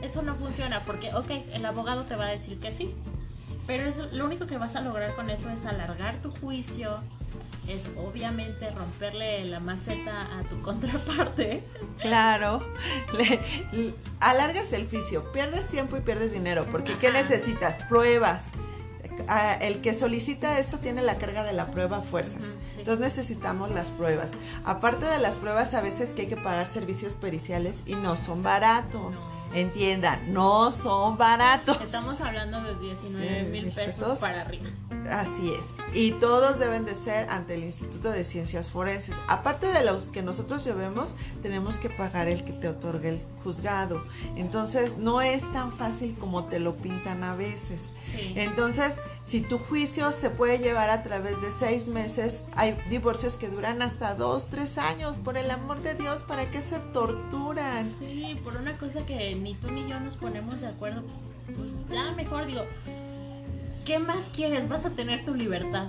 Eso 0.03 0.23
no 0.23 0.35
funciona 0.35 0.81
porque, 0.81 1.15
ok, 1.15 1.31
el 1.53 1.65
abogado 1.65 2.05
te 2.05 2.17
va 2.17 2.27
a 2.27 2.31
decir 2.31 2.59
que 2.59 2.73
sí, 2.73 2.95
pero 3.67 3.85
eso, 3.85 4.09
lo 4.13 4.25
único 4.25 4.47
que 4.47 4.59
vas 4.59 4.75
a 4.75 4.81
lograr 4.81 5.15
con 5.15 5.31
eso 5.31 5.49
es 5.51 5.65
alargar 5.65 6.17
tu 6.17 6.31
juicio, 6.31 6.99
es 7.69 7.89
obviamente 7.97 8.71
romperle 8.71 9.45
la 9.45 9.61
maceta 9.61 10.39
a 10.39 10.43
tu 10.49 10.61
contraparte. 10.63 11.63
Claro, 12.01 12.67
le, 13.17 13.95
alargas 14.21 14.73
el 14.73 14.89
juicio, 14.89 15.31
pierdes 15.33 15.69
tiempo 15.69 15.97
y 15.97 16.01
pierdes 16.01 16.33
dinero, 16.33 16.67
porque 16.71 16.95
¿qué 16.99 17.13
necesitas? 17.13 17.79
Pruebas. 17.89 18.47
El 19.61 19.81
que 19.81 19.95
solicita 19.95 20.59
esto 20.59 20.79
tiene 20.79 21.03
la 21.03 21.19
carga 21.19 21.45
de 21.45 21.53
la 21.53 21.71
prueba 21.71 21.99
a 21.99 22.03
fuerzas. 22.03 22.57
Entonces 22.77 22.99
necesitamos 22.99 23.71
las 23.71 23.89
pruebas. 23.89 24.33
Aparte 24.65 25.07
de 25.07 25.19
las 25.19 25.37
pruebas, 25.37 25.75
a 25.75 25.81
veces 25.81 26.15
que 26.15 26.23
hay 26.23 26.29
que 26.29 26.37
pagar 26.37 26.69
servicios 26.69 27.15
periciales 27.15 27.83
y 27.87 27.95
no 27.95 28.17
son 28.17 28.43
baratos. 28.43 29.27
Entiendan, 29.55 30.33
no 30.33 30.73
son 30.73 31.19
baratos. 31.19 31.79
Estamos 31.83 32.21
hablando 32.21 32.63
de 32.63 32.75
19 32.77 33.43
mil 33.45 33.71
pesos 33.71 34.19
para 34.19 34.41
arriba. 34.41 34.71
Así 35.11 35.53
es. 35.53 35.67
Y 35.95 36.13
todos 36.13 36.59
deben 36.59 36.85
de 36.85 36.95
ser 36.95 37.29
ante 37.29 37.55
el 37.55 37.65
Instituto 37.65 38.11
de 38.11 38.25
Ciencias 38.25 38.71
Forenses. 38.71 39.17
Aparte 39.29 39.67
de 39.67 39.85
los 39.85 40.11
que 40.11 40.23
nosotros 40.23 40.65
llevemos, 40.65 41.15
tenemos 41.43 41.77
que 41.79 41.91
pagar 41.91 42.29
el 42.29 42.45
que 42.45 42.53
te 42.53 42.69
otorgue 42.69 43.11
el 43.11 43.21
juzgado. 43.43 44.05
Entonces, 44.37 44.99
no 44.99 45.21
es 45.21 45.51
tan 45.53 45.73
fácil 45.73 46.17
como 46.19 46.45
te 46.45 46.59
lo 46.59 46.75
pintan 46.75 47.25
a 47.25 47.35
veces. 47.35 47.91
Entonces, 48.35 48.99
si 49.23 49.41
tu 49.41 49.59
juicio 49.59 50.13
se 50.13 50.31
puede 50.31 50.59
llevar 50.59 50.91
a 50.91 51.03
través 51.03 51.41
de 51.41 51.53
seis 51.53 51.89
meses, 51.89 52.45
hay 52.57 52.77
divorcios 52.89 53.37
que 53.37 53.49
duran 53.49 53.83
hasta 53.83 54.15
dos, 54.15 54.49
tres 54.49 54.79
años. 54.79 55.17
Por 55.17 55.37
el 55.37 55.51
amor 55.51 55.83
de 55.83 55.95
Dios, 55.95 56.23
¿para 56.23 56.51
qué 56.51 56.63
se 56.63 56.79
torturan? 56.93 57.93
Sí, 57.99 58.41
por 58.43 58.57
una 58.57 58.77
cosa 58.79 59.05
que 59.07 59.35
ni 59.35 59.55
tú 59.55 59.71
ni 59.71 59.89
yo 59.89 60.01
nos 60.01 60.17
ponemos 60.17 60.61
de 60.61 60.69
acuerdo. 60.69 61.03
Pues 61.57 61.73
ya 61.91 62.13
mejor 62.13 62.47
digo 62.47 62.63
¿Qué 63.85 63.99
más 63.99 64.23
quieres? 64.33 64.69
Vas 64.69 64.85
a 64.85 64.91
tener 64.91 65.25
tu 65.25 65.35
libertad. 65.35 65.89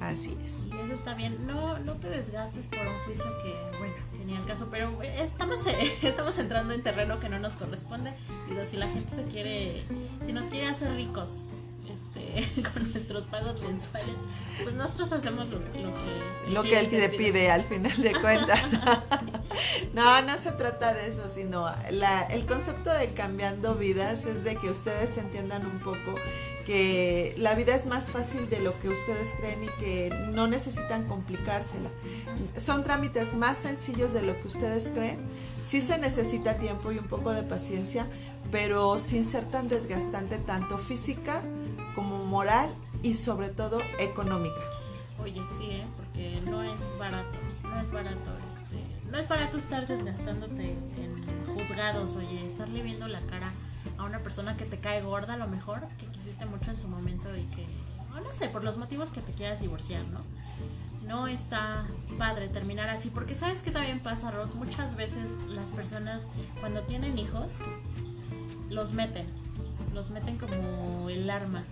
Así 0.00 0.36
es. 0.44 0.62
Y 0.66 0.78
eso 0.84 0.94
está 0.94 1.14
bien. 1.14 1.46
No, 1.46 1.78
no 1.80 1.94
te 1.96 2.08
desgastes 2.08 2.66
por 2.66 2.80
un 2.80 2.98
juicio 3.04 3.26
que, 3.42 3.54
bueno, 3.78 3.94
tenía 4.16 4.38
el 4.38 4.46
caso, 4.46 4.68
pero 4.70 5.02
estamos, 5.02 5.58
estamos 6.02 6.38
entrando 6.38 6.74
en 6.74 6.82
terreno 6.82 7.20
que 7.20 7.28
no 7.28 7.38
nos 7.38 7.54
corresponde. 7.54 8.12
Digo, 8.48 8.62
si 8.66 8.76
la 8.76 8.88
gente 8.88 9.14
se 9.14 9.24
quiere, 9.24 9.84
si 10.24 10.32
nos 10.32 10.46
quiere 10.46 10.68
hacer 10.68 10.94
ricos 10.94 11.44
este, 11.90 12.62
con 12.72 12.90
nuestros 12.92 13.24
pagos 13.24 13.60
mensuales, 13.60 14.16
pues 14.62 14.74
nosotros 14.74 15.12
hacemos 15.12 15.48
lo, 15.48 15.60
que... 15.72 16.50
Lo 16.50 16.62
que 16.62 16.78
él 16.78 16.88
te 16.88 17.08
pide. 17.08 17.50
al 17.50 17.64
final 17.64 17.96
de 18.00 18.12
cuentas. 18.20 18.72
no, 19.94 20.22
no 20.22 20.38
se 20.38 20.52
trata 20.52 20.92
de 20.92 21.08
eso, 21.08 21.28
sino 21.28 21.70
la, 21.90 22.22
el 22.22 22.46
concepto 22.46 22.92
de 22.92 23.12
cambiando 23.14 23.74
vidas 23.74 24.24
es 24.26 24.44
de 24.44 24.56
que 24.56 24.70
ustedes 24.70 25.16
entiendan 25.16 25.66
un 25.66 25.78
poco 25.80 26.14
que 26.68 27.34
la 27.38 27.54
vida 27.54 27.74
es 27.74 27.86
más 27.86 28.10
fácil 28.10 28.50
de 28.50 28.60
lo 28.60 28.78
que 28.78 28.90
ustedes 28.90 29.32
creen 29.38 29.64
y 29.64 29.68
que 29.80 30.10
no 30.34 30.46
necesitan 30.46 31.08
complicársela. 31.08 31.88
Son 32.58 32.84
trámites 32.84 33.32
más 33.32 33.56
sencillos 33.56 34.12
de 34.12 34.20
lo 34.20 34.36
que 34.36 34.48
ustedes 34.48 34.90
creen. 34.90 35.18
Sí 35.66 35.80
se 35.80 35.96
necesita 35.96 36.58
tiempo 36.58 36.92
y 36.92 36.98
un 36.98 37.06
poco 37.06 37.30
de 37.30 37.42
paciencia, 37.42 38.06
pero 38.52 38.98
sin 38.98 39.24
ser 39.24 39.46
tan 39.46 39.68
desgastante 39.70 40.36
tanto 40.36 40.76
física 40.76 41.40
como 41.94 42.26
moral 42.26 42.68
y 43.02 43.14
sobre 43.14 43.48
todo 43.48 43.78
económica. 43.98 44.60
Oye, 45.22 45.40
sí, 45.56 45.70
¿eh? 45.70 45.86
porque 45.96 46.42
no 46.50 46.62
es 46.62 46.98
barato, 46.98 47.38
no 47.62 47.80
es 47.80 47.90
barato. 47.90 48.30
Este, 48.46 49.10
no 49.10 49.16
es 49.16 49.26
barato 49.26 49.56
estar 49.56 49.86
desgastándote 49.88 50.72
en 50.72 51.54
juzgados, 51.54 52.14
oye, 52.16 52.46
estarle 52.46 52.82
viendo 52.82 53.08
la 53.08 53.22
cara 53.22 53.54
a 53.98 54.04
una 54.04 54.20
persona 54.20 54.56
que 54.56 54.64
te 54.64 54.78
cae 54.78 55.02
gorda 55.02 55.34
a 55.34 55.36
lo 55.36 55.48
mejor, 55.48 55.86
que 55.98 56.06
quisiste 56.06 56.46
mucho 56.46 56.70
en 56.70 56.80
su 56.80 56.88
momento 56.88 57.36
y 57.36 57.44
que, 57.46 57.66
no, 58.22 58.32
sé, 58.32 58.48
por 58.48 58.64
los 58.64 58.78
motivos 58.78 59.10
que 59.10 59.20
te 59.20 59.32
quieras 59.32 59.60
divorciar, 59.60 60.04
¿no? 60.06 60.20
No 61.06 61.26
está 61.26 61.86
padre 62.16 62.48
terminar 62.48 62.88
así, 62.90 63.10
porque 63.10 63.34
sabes 63.34 63.60
que 63.60 63.70
también 63.70 64.00
pasa, 64.00 64.30
Ros, 64.30 64.54
muchas 64.54 64.94
veces 64.96 65.26
las 65.48 65.70
personas 65.70 66.22
cuando 66.60 66.82
tienen 66.82 67.18
hijos, 67.18 67.58
los 68.68 68.92
meten, 68.92 69.26
los 69.94 70.10
meten 70.10 70.38
como 70.38 71.08
el 71.08 71.28
arma. 71.28 71.64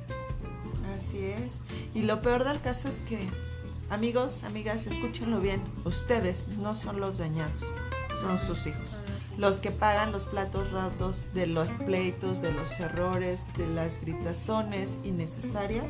Así 0.96 1.18
es. 1.18 1.60
Y 1.94 2.02
lo 2.02 2.22
peor 2.22 2.44
del 2.44 2.60
caso 2.60 2.88
es 2.88 3.00
que, 3.02 3.28
amigos, 3.90 4.42
amigas, 4.42 4.86
escúchenlo 4.86 5.40
bien, 5.40 5.62
ustedes 5.84 6.48
no 6.48 6.74
son 6.74 7.00
los 7.00 7.18
dañados, 7.18 7.62
son 8.20 8.38
sus 8.38 8.66
hijos 8.66 8.96
los 9.36 9.60
que 9.60 9.70
pagan 9.70 10.12
los 10.12 10.26
platos 10.26 10.72
ratos 10.72 11.26
de 11.34 11.46
los 11.46 11.68
pleitos, 11.72 12.40
de 12.42 12.52
los 12.52 12.78
errores, 12.80 13.46
de 13.56 13.66
las 13.68 14.00
gritazones 14.00 14.98
innecesarias, 15.04 15.86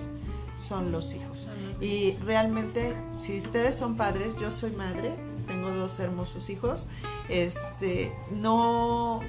son 0.56 0.90
los 0.90 1.14
hijos. 1.14 1.46
Y 1.80 2.12
realmente, 2.24 2.94
si 3.18 3.38
ustedes 3.38 3.74
son 3.74 3.96
padres, 3.96 4.34
yo 4.36 4.50
soy 4.50 4.70
madre, 4.72 5.14
tengo 5.46 5.70
dos 5.70 6.00
hermosos 6.00 6.50
hijos, 6.50 6.86
este, 7.28 8.12
no, 8.32 9.20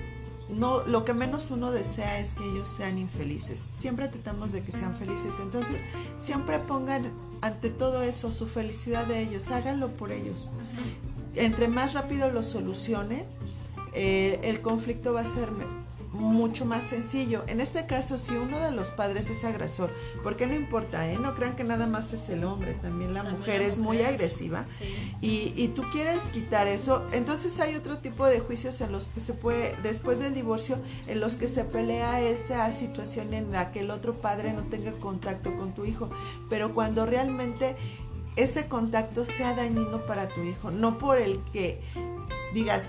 no, 0.49 0.85
lo 0.87 1.05
que 1.05 1.13
menos 1.13 1.51
uno 1.51 1.71
desea 1.71 2.19
es 2.19 2.33
que 2.33 2.43
ellos 2.43 2.67
sean 2.67 2.97
infelices. 2.97 3.59
Siempre 3.77 4.07
tratamos 4.07 4.51
de 4.51 4.63
que 4.63 4.71
sean 4.71 4.95
felices. 4.95 5.35
Entonces, 5.39 5.83
siempre 6.17 6.59
pongan 6.59 7.11
ante 7.41 7.69
todo 7.69 8.01
eso 8.01 8.31
su 8.31 8.47
felicidad 8.47 9.05
de 9.05 9.21
ellos, 9.21 9.51
háganlo 9.51 9.89
por 9.89 10.11
ellos. 10.11 10.49
Entre 11.35 11.67
más 11.67 11.93
rápido 11.93 12.31
lo 12.31 12.41
solucionen, 12.41 13.25
eh, 13.99 14.39
el 14.43 14.61
conflicto 14.61 15.13
va 15.13 15.21
a 15.21 15.25
ser 15.25 15.49
mucho 16.13 16.65
más 16.65 16.83
sencillo. 16.83 17.43
En 17.47 17.59
este 17.59 17.87
caso, 17.87 18.19
si 18.19 18.35
uno 18.35 18.59
de 18.59 18.69
los 18.69 18.89
padres 18.89 19.31
es 19.31 19.43
agresor, 19.43 19.89
porque 20.21 20.45
no 20.45 20.53
importa, 20.53 21.11
¿eh? 21.11 21.17
No 21.17 21.33
crean 21.33 21.55
que 21.55 21.63
nada 21.63 21.87
más 21.87 22.13
es 22.13 22.29
el 22.29 22.43
hombre, 22.43 22.75
también 22.75 23.15
la 23.15 23.23
mujer 23.23 23.63
es 23.63 23.79
muy 23.79 24.03
agresiva. 24.03 24.65
Y, 25.19 25.51
y, 25.55 25.69
tú 25.69 25.81
quieres 25.91 26.23
quitar 26.29 26.67
eso, 26.67 27.07
entonces 27.11 27.59
hay 27.59 27.75
otro 27.75 27.97
tipo 27.97 28.27
de 28.27 28.39
juicios 28.39 28.81
en 28.81 28.91
los 28.91 29.07
que 29.07 29.19
se 29.19 29.33
puede, 29.33 29.75
después 29.81 30.19
del 30.19 30.35
divorcio, 30.35 30.77
en 31.07 31.19
los 31.19 31.35
que 31.35 31.47
se 31.47 31.63
pelea 31.63 32.21
esa 32.21 32.71
situación 32.71 33.33
en 33.33 33.51
la 33.51 33.71
que 33.71 33.79
el 33.79 33.89
otro 33.89 34.13
padre 34.21 34.53
no 34.53 34.61
tenga 34.63 34.91
contacto 34.91 35.55
con 35.55 35.73
tu 35.73 35.85
hijo. 35.85 36.09
Pero 36.49 36.75
cuando 36.75 37.07
realmente 37.07 37.75
ese 38.35 38.67
contacto 38.67 39.25
sea 39.25 39.55
dañino 39.55 40.05
para 40.05 40.27
tu 40.27 40.43
hijo, 40.43 40.69
no 40.69 40.99
por 40.99 41.17
el 41.17 41.39
que 41.51 41.81
digas, 42.53 42.83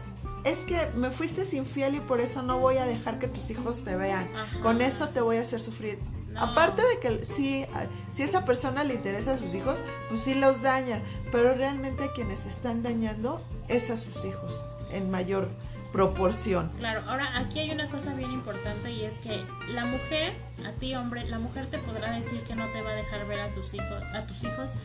es 0.45 0.61
que 0.61 0.87
me 0.95 1.11
fuiste 1.11 1.45
infiel 1.57 1.97
y 1.97 2.00
por 2.00 2.21
eso 2.21 2.42
no 2.42 2.59
voy 2.59 2.78
a 2.78 2.85
dejar 2.85 3.18
que 3.18 3.28
tus 3.28 3.50
hijos 3.50 3.85
te 3.85 3.97
vean. 3.97 4.28
Con 4.62 4.80
eso 4.80 5.09
te 5.09 5.21
voy 5.21 5.37
a 5.37 5.40
hacer 5.40 5.61
sufrir. 5.61 5.99
Aparte 6.37 6.83
de 6.83 7.00
que 7.00 7.25
si, 7.25 7.64
si 8.11 8.23
esa 8.23 8.45
persona 8.45 8.85
le 8.85 8.95
interesa 8.95 9.35
a 9.35 9.38
sus 9.38 9.54
hijos, 9.54 9.78
pues 10.09 10.21
sí 10.21 10.35
los 10.35 10.62
daña. 10.62 11.02
Pero 11.33 11.54
realmente 11.54 12.04
a 12.04 12.12
quienes 12.12 12.47
están 12.47 12.83
dañando 12.83 13.40
es 13.68 13.90
a 13.90 13.97
sus 13.97 14.25
hijos 14.25 14.64
en 14.92 15.11
mayor 15.11 15.49
proporción. 15.92 16.71
Claro, 16.78 17.02
ahora 17.09 17.38
aquí 17.38 17.61
hay 17.61 17.71
una 17.71 17.88
cosa 17.88 18.14
bien 18.14 18.30
importante 18.30 18.90
y 18.90 19.04
es 19.04 19.14
que 19.21 19.42
la 19.73 19.85
mujer, 19.85 20.35
a 20.66 20.73
ti 20.73 20.95
hombre, 20.95 21.28
la 21.28 21.38
mujer 21.38 21.71
te 21.71 21.78
podrá 21.78 22.12
decir 22.12 22.42
que 22.42 22.54
no 22.54 22.66
te 22.73 22.83
va 22.83 22.90
a 22.90 22.95
dejar 22.95 23.26
ver 23.26 23.40
a 23.40 23.50
sus 23.50 23.73
hijos, 23.75 24.02
a 24.14 24.26
tus 24.26 24.45
hijos 24.45 24.76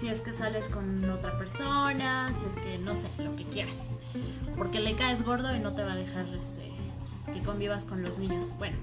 si 0.00 0.08
es 0.08 0.20
que 0.20 0.32
sales 0.32 0.64
con 0.66 1.08
otra 1.10 1.38
persona, 1.38 2.32
si 2.32 2.46
es 2.46 2.64
que 2.64 2.78
no 2.78 2.94
sé, 2.94 3.08
lo 3.18 3.34
que 3.36 3.44
quieras 3.44 3.78
porque 4.56 4.80
le 4.80 4.94
caes 4.94 5.24
gordo 5.24 5.54
y 5.54 5.58
no 5.58 5.72
te 5.72 5.82
va 5.82 5.92
a 5.92 5.96
dejar 5.96 6.26
este, 6.28 6.72
que 7.32 7.42
convivas 7.42 7.84
con 7.84 8.02
los 8.02 8.18
niños. 8.18 8.54
Bueno, 8.58 8.76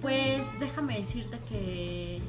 pues 0.00 0.42
déjame 0.58 0.98
decirte 1.00 1.38
que 1.48 2.20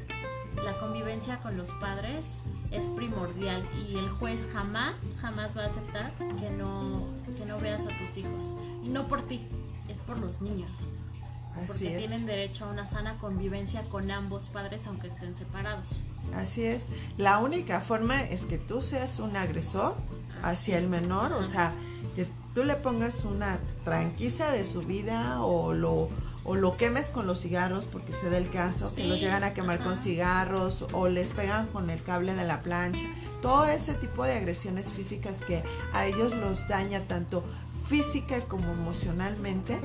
la 0.64 0.78
convivencia 0.80 1.38
con 1.38 1.58
los 1.58 1.72
padres 1.72 2.26
es 2.72 2.84
primordial 2.92 3.68
y 3.88 3.98
el 3.98 4.10
juez 4.12 4.40
jamás, 4.54 4.96
jamás 5.20 5.56
va 5.56 5.64
a 5.64 5.68
aceptar 5.68 6.14
que 6.40 6.50
no, 6.50 7.06
que 7.38 7.46
no 7.46 7.60
veas 7.60 7.82
a 7.82 7.98
tus 8.00 8.18
hijos. 8.18 8.56
Y 8.84 8.90
no 8.90 9.08
por 9.08 9.22
ti, 9.24 9.48
es 9.90 10.00
por 10.00 10.18
los 10.18 10.42
niños. 10.42 10.92
porque 11.68 11.98
tienen 11.98 12.26
derecho 12.26 12.66
a 12.66 12.70
una 12.70 12.86
sana 12.86 13.18
convivencia 13.20 13.84
con 13.84 14.10
ambos 14.10 14.50
padres 14.50 14.88
aunque 14.88 15.08
estén 15.08 15.36
separados. 15.36 16.04
Así 16.34 16.64
es. 16.64 16.88
La 17.18 17.40
única 17.40 17.82
forma 17.82 18.24
es 18.24 18.46
que 18.46 18.58
tú 18.58 18.82
seas 18.82 19.20
un 19.20 19.36
agresor 19.36 19.96
hacia 20.42 20.78
el 20.78 20.88
menor, 20.88 21.34
o 21.34 21.44
sea, 21.44 21.74
que 22.16 22.26
tú 22.56 22.64
le 22.64 22.76
pongas 22.76 23.26
una 23.26 23.60
tranquiza 23.84 24.50
de 24.50 24.66
su 24.66 24.82
vida 24.82 25.44
o 25.44 25.74
lo 25.74 26.10
o 26.44 26.56
lo 26.56 26.76
quemes 26.78 27.12
con 27.12 27.28
los 27.28 27.42
cigarros, 27.42 27.86
porque 27.86 28.14
se 28.14 28.30
da 28.30 28.38
el 28.38 28.50
caso, 28.50 28.94
que 28.96 29.04
los 29.04 29.20
llegan 29.20 29.44
a 29.44 29.54
quemar 29.54 29.80
con 29.80 29.96
cigarros 29.96 30.86
o 30.94 31.08
les 31.08 31.32
pegan 31.32 31.68
con 31.68 31.90
el 31.90 32.02
cable 32.02 32.34
de 32.34 32.46
la 32.46 32.62
plancha. 32.62 33.06
Todo 33.42 33.66
ese 33.66 33.94
tipo 33.94 34.24
de 34.24 34.34
agresiones 34.34 34.92
físicas 34.92 35.38
que 35.48 35.64
a 35.94 36.06
ellos 36.06 36.34
los 36.34 36.68
daña 36.68 37.02
tanto 37.02 37.44
física 37.88 38.40
como 38.42 38.72
emocionalmente, 38.72 39.78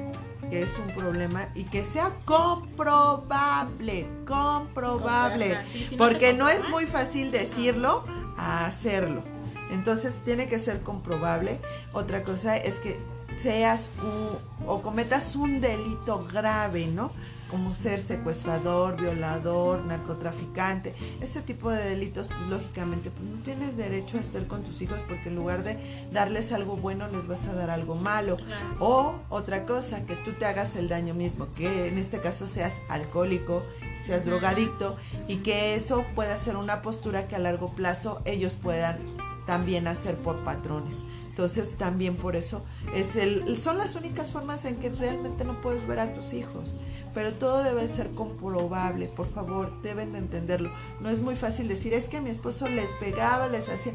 que 0.48 0.62
es 0.62 0.78
un 0.78 0.94
problema 0.94 1.48
y 1.54 1.64
que 1.64 1.84
sea 1.84 2.12
comprobable, 2.24 4.06
comprobable, 4.26 5.58
porque 5.98 6.32
no 6.32 6.48
es 6.48 6.68
muy 6.68 6.86
fácil 6.86 7.32
decirlo 7.32 8.04
a 8.36 8.66
hacerlo. 8.66 9.22
Entonces 9.70 10.14
tiene 10.24 10.48
que 10.48 10.58
ser 10.58 10.82
comprobable. 10.82 11.58
Otra 11.92 12.22
cosa 12.22 12.56
es 12.56 12.78
que 12.78 12.96
seas 13.42 13.90
un, 14.02 14.38
o 14.66 14.82
cometas 14.82 15.36
un 15.36 15.60
delito 15.60 16.26
grave, 16.32 16.86
¿no? 16.86 17.12
Como 17.50 17.76
ser 17.76 18.00
secuestrador, 18.00 19.00
violador, 19.00 19.84
narcotraficante, 19.84 20.94
ese 21.20 21.42
tipo 21.42 21.70
de 21.70 21.84
delitos, 21.90 22.26
pues 22.26 22.40
lógicamente, 22.50 23.10
pues 23.10 23.22
no 23.22 23.42
tienes 23.44 23.76
derecho 23.76 24.18
a 24.18 24.20
estar 24.20 24.46
con 24.48 24.64
tus 24.64 24.82
hijos 24.82 25.00
porque 25.06 25.28
en 25.28 25.36
lugar 25.36 25.62
de 25.62 26.08
darles 26.12 26.52
algo 26.52 26.76
bueno, 26.76 27.06
les 27.06 27.28
vas 27.28 27.44
a 27.46 27.54
dar 27.54 27.70
algo 27.70 27.94
malo. 27.94 28.36
O 28.80 29.14
otra 29.28 29.64
cosa, 29.64 30.04
que 30.06 30.16
tú 30.16 30.32
te 30.32 30.44
hagas 30.44 30.74
el 30.74 30.88
daño 30.88 31.14
mismo, 31.14 31.46
que 31.56 31.86
en 31.86 31.98
este 31.98 32.18
caso 32.20 32.48
seas 32.48 32.74
alcohólico, 32.88 33.62
seas 34.04 34.24
drogadicto 34.24 34.96
y 35.28 35.38
que 35.38 35.74
eso 35.74 36.04
pueda 36.14 36.36
ser 36.36 36.56
una 36.56 36.82
postura 36.82 37.28
que 37.28 37.36
a 37.36 37.38
largo 37.38 37.72
plazo 37.72 38.22
ellos 38.24 38.56
puedan 38.56 38.98
también 39.46 39.86
hacer 39.86 40.16
por 40.16 40.44
patrones. 40.44 41.04
Entonces 41.28 41.76
también 41.76 42.16
por 42.16 42.34
eso 42.34 42.62
es 42.94 43.14
el, 43.14 43.58
son 43.58 43.76
las 43.78 43.94
únicas 43.94 44.30
formas 44.30 44.64
en 44.64 44.76
que 44.76 44.88
realmente 44.88 45.44
no 45.44 45.60
puedes 45.60 45.86
ver 45.86 46.00
a 46.00 46.14
tus 46.14 46.32
hijos. 46.32 46.74
Pero 47.14 47.32
todo 47.32 47.62
debe 47.62 47.88
ser 47.88 48.10
comprobable, 48.10 49.06
por 49.06 49.28
favor, 49.28 49.70
deben 49.82 50.12
de 50.12 50.18
entenderlo. 50.18 50.70
No 51.00 51.10
es 51.10 51.20
muy 51.20 51.36
fácil 51.36 51.68
decir, 51.68 51.94
es 51.94 52.08
que 52.08 52.20
mi 52.20 52.30
esposo 52.30 52.68
les 52.68 52.90
pegaba, 52.94 53.48
les 53.48 53.68
hacía... 53.68 53.92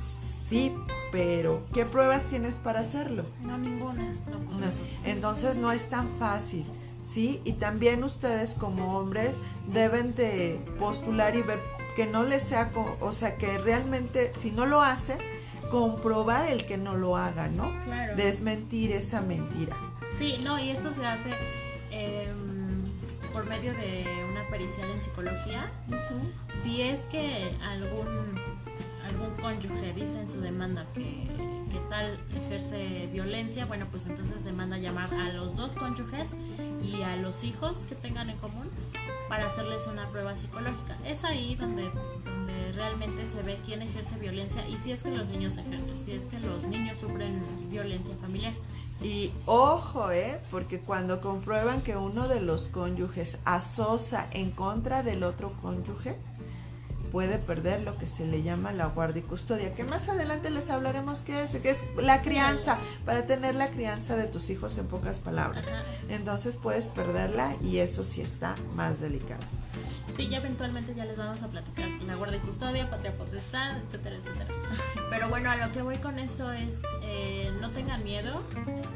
Sí, 0.00 0.72
pero 1.12 1.62
¿qué 1.72 1.84
pruebas 1.84 2.24
tienes 2.24 2.56
para 2.56 2.80
hacerlo? 2.80 3.24
No, 3.42 3.58
ninguna. 3.58 4.14
Pues, 4.24 4.60
Entonces 5.04 5.58
no 5.58 5.72
es 5.72 5.88
tan 5.88 6.08
fácil. 6.18 6.64
¿sí? 7.02 7.40
Y 7.44 7.52
también 7.52 8.04
ustedes 8.04 8.54
como 8.54 8.98
hombres 8.98 9.36
deben 9.72 10.14
de 10.14 10.60
postular 10.78 11.36
y 11.36 11.42
ver 11.42 11.60
que 11.98 12.06
no 12.06 12.22
les 12.22 12.44
sea, 12.44 12.70
o 13.00 13.10
sea, 13.10 13.34
que 13.34 13.58
realmente 13.58 14.32
si 14.32 14.52
no 14.52 14.66
lo 14.66 14.82
hacen, 14.82 15.18
comprobar 15.68 16.48
el 16.48 16.64
que 16.64 16.76
no 16.78 16.94
lo 16.96 17.16
haga, 17.16 17.48
¿no? 17.48 17.72
Claro. 17.86 18.14
Desmentir 18.14 18.92
esa 18.92 19.20
mentira. 19.20 19.76
Sí, 20.16 20.38
no, 20.44 20.60
y 20.60 20.70
esto 20.70 20.94
se 20.94 21.04
hace 21.04 21.30
em, 21.90 22.84
por 23.32 23.46
medio 23.46 23.72
de 23.72 24.06
una 24.30 24.48
pericial 24.48 24.88
en 24.88 25.02
psicología. 25.02 25.72
Si 26.62 26.82
es 26.82 27.00
que 27.06 27.50
algún, 27.64 28.38
algún 29.04 29.34
cónyuge 29.42 29.92
dice 29.92 30.20
en 30.20 30.28
su 30.28 30.40
demanda 30.40 30.86
que, 30.94 31.26
que 31.68 31.80
tal 31.90 32.16
ejerce 32.32 33.08
violencia, 33.12 33.66
bueno, 33.66 33.86
pues 33.90 34.06
entonces 34.06 34.44
demanda 34.44 34.78
llamar 34.78 35.12
a 35.12 35.32
los 35.32 35.56
dos 35.56 35.72
cónyuges 35.72 36.28
y 36.80 37.02
a 37.02 37.16
los 37.16 37.42
hijos 37.42 37.86
que 37.88 37.96
tengan 37.96 38.30
en 38.30 38.36
común 38.36 38.70
para 39.28 39.46
hacerles 39.46 39.86
una 39.86 40.08
prueba 40.08 40.34
psicológica. 40.36 40.96
Es 41.04 41.24
ahí 41.24 41.54
donde 41.54 41.90
realmente 42.74 43.26
se 43.26 43.42
ve 43.42 43.58
quién 43.66 43.82
ejerce 43.82 44.16
violencia 44.18 44.66
y 44.68 44.76
si 44.78 44.92
es 44.92 45.02
que 45.02 45.10
los 45.10 45.28
niños 45.28 45.56
si 46.04 46.12
es 46.12 46.24
que 46.24 46.38
los 46.38 46.66
niños 46.66 46.98
sufren 46.98 47.42
violencia 47.70 48.14
familiar. 48.20 48.52
Y 49.02 49.32
ojo, 49.46 50.10
¿eh? 50.10 50.40
Porque 50.50 50.80
cuando 50.80 51.20
comprueban 51.20 51.82
que 51.82 51.96
uno 51.96 52.28
de 52.28 52.40
los 52.40 52.68
cónyuges 52.68 53.38
asocia 53.44 54.28
en 54.32 54.50
contra 54.50 55.02
del 55.02 55.22
otro 55.22 55.52
cónyuge, 55.62 56.16
puede 57.10 57.38
perder 57.38 57.82
lo 57.82 57.96
que 57.98 58.06
se 58.06 58.26
le 58.26 58.42
llama 58.42 58.72
la 58.72 58.86
guardia 58.86 59.20
y 59.20 59.22
custodia, 59.22 59.74
que 59.74 59.84
más 59.84 60.08
adelante 60.08 60.50
les 60.50 60.70
hablaremos 60.70 61.22
qué 61.22 61.42
es, 61.42 61.50
que 61.52 61.70
es 61.70 61.84
la 61.96 62.22
crianza, 62.22 62.78
para 63.04 63.26
tener 63.26 63.54
la 63.54 63.68
crianza 63.68 64.16
de 64.16 64.24
tus 64.24 64.50
hijos 64.50 64.78
en 64.78 64.86
pocas 64.86 65.18
palabras. 65.18 65.66
Entonces 66.08 66.56
puedes 66.56 66.86
perderla 66.86 67.56
y 67.62 67.78
eso 67.78 68.04
sí 68.04 68.20
está 68.20 68.54
más 68.74 69.00
delicado. 69.00 69.42
Sí, 70.16 70.28
ya 70.28 70.38
eventualmente 70.38 70.94
ya 70.96 71.04
les 71.04 71.16
vamos 71.16 71.42
a 71.42 71.48
platicar 71.48 71.88
la 72.02 72.16
guardia 72.16 72.38
y 72.38 72.40
custodia, 72.40 72.90
patria 72.90 73.16
potestad, 73.16 73.78
etcétera, 73.78 74.16
etcétera. 74.16 74.46
Pero 75.10 75.28
bueno, 75.28 75.48
a 75.48 75.56
lo 75.56 75.72
que 75.72 75.82
voy 75.82 75.96
con 75.98 76.18
esto 76.18 76.52
es, 76.52 76.80
eh, 77.02 77.52
no 77.60 77.70
tengan 77.70 78.02
miedo. 78.02 78.42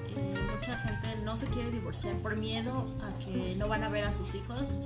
Eh, 0.08 0.34
mucha 0.52 0.76
gente 0.78 1.16
no 1.22 1.36
se 1.36 1.46
quiere 1.46 1.70
divorciar 1.70 2.16
por 2.16 2.34
miedo 2.34 2.88
a 3.02 3.16
que 3.24 3.54
no 3.56 3.68
van 3.68 3.84
a 3.84 3.88
ver 3.88 4.04
a 4.04 4.12
sus 4.12 4.34
hijos. 4.34 4.80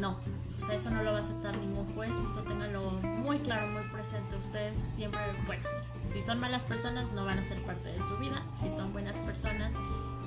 No, 0.00 0.16
o 0.58 0.64
sea, 0.64 0.76
eso 0.76 0.90
no 0.90 1.02
lo 1.02 1.12
va 1.12 1.18
a 1.18 1.20
aceptar 1.20 1.56
ningún 1.58 1.86
juez, 1.94 2.10
eso 2.24 2.42
ténganlo 2.42 2.90
muy 3.02 3.38
claro, 3.40 3.66
muy 3.68 3.82
presente. 3.90 4.34
Ustedes 4.36 4.78
siempre, 4.96 5.20
bueno, 5.46 5.62
si 6.10 6.22
son 6.22 6.40
malas 6.40 6.64
personas 6.64 7.12
no 7.12 7.26
van 7.26 7.38
a 7.38 7.44
ser 7.46 7.62
parte 7.64 7.90
de 7.90 7.98
su 7.98 8.16
vida, 8.16 8.42
si 8.62 8.70
son 8.70 8.92
buenas 8.94 9.16
personas 9.18 9.72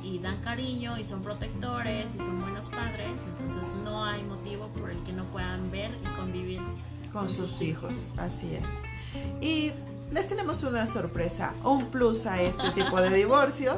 y 0.03 0.19
dan 0.19 0.38
cariño 0.41 0.97
y 0.99 1.03
son 1.05 1.23
protectores 1.23 2.05
y 2.13 2.17
son 2.19 2.41
buenos 2.41 2.69
padres, 2.69 3.19
entonces 3.25 3.83
no 3.83 4.05
hay 4.05 4.21
motivo 4.23 4.67
por 4.79 4.91
el 4.91 5.01
que 5.03 5.12
no 5.12 5.23
puedan 5.25 5.71
ver 5.71 5.97
y 6.01 6.19
convivir 6.19 6.62
con, 7.12 7.27
sus 7.27 7.62
hijos. 7.62 8.12
Así 8.17 8.53
es. 8.53 8.67
Y 9.41 9.71
les 10.12 10.27
tenemos 10.27 10.62
una 10.63 10.86
sorpresa, 10.86 11.53
un 11.63 11.86
plus 11.88 12.27
a 12.27 12.39
este 12.41 12.69
tipo 12.71 13.01
de 13.01 13.09
divorcios, 13.09 13.77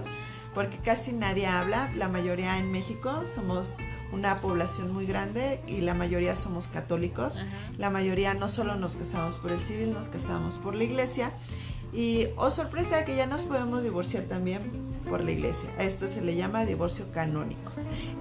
porque 0.55 0.77
casi 0.77 1.11
nadie 1.11 1.45
habla, 1.45 1.91
la 1.95 2.07
mayoría 2.07 2.57
en 2.57 2.71
México 2.71 3.23
somos 3.35 3.77
una 4.13 4.39
población 4.39 4.93
muy 4.93 5.05
grande 5.05 5.59
y 5.67 5.81
la 5.81 5.93
mayoría 5.93 6.37
somos 6.37 6.69
católicos. 6.69 7.37
La 7.77 7.89
mayoría 7.89 8.33
no 8.33 8.47
solo 8.47 8.75
nos 8.75 8.95
casamos 8.95 9.35
por 9.35 9.51
el 9.51 9.59
civil, 9.59 9.93
nos 9.93 10.07
casamos 10.07 10.55
por 10.55 10.73
la 10.73 10.85
iglesia. 10.85 11.31
Y, 11.93 12.27
oh 12.37 12.51
sorpresa, 12.51 13.03
que 13.03 13.15
ya 13.17 13.25
nos 13.25 13.41
podemos 13.41 13.83
divorciar 13.83 14.23
también 14.23 14.61
por 15.09 15.21
la 15.23 15.31
iglesia. 15.31 15.69
A 15.77 15.83
esto 15.83 16.07
se 16.07 16.21
le 16.21 16.35
llama 16.35 16.65
divorcio 16.65 17.11
canónico. 17.11 17.73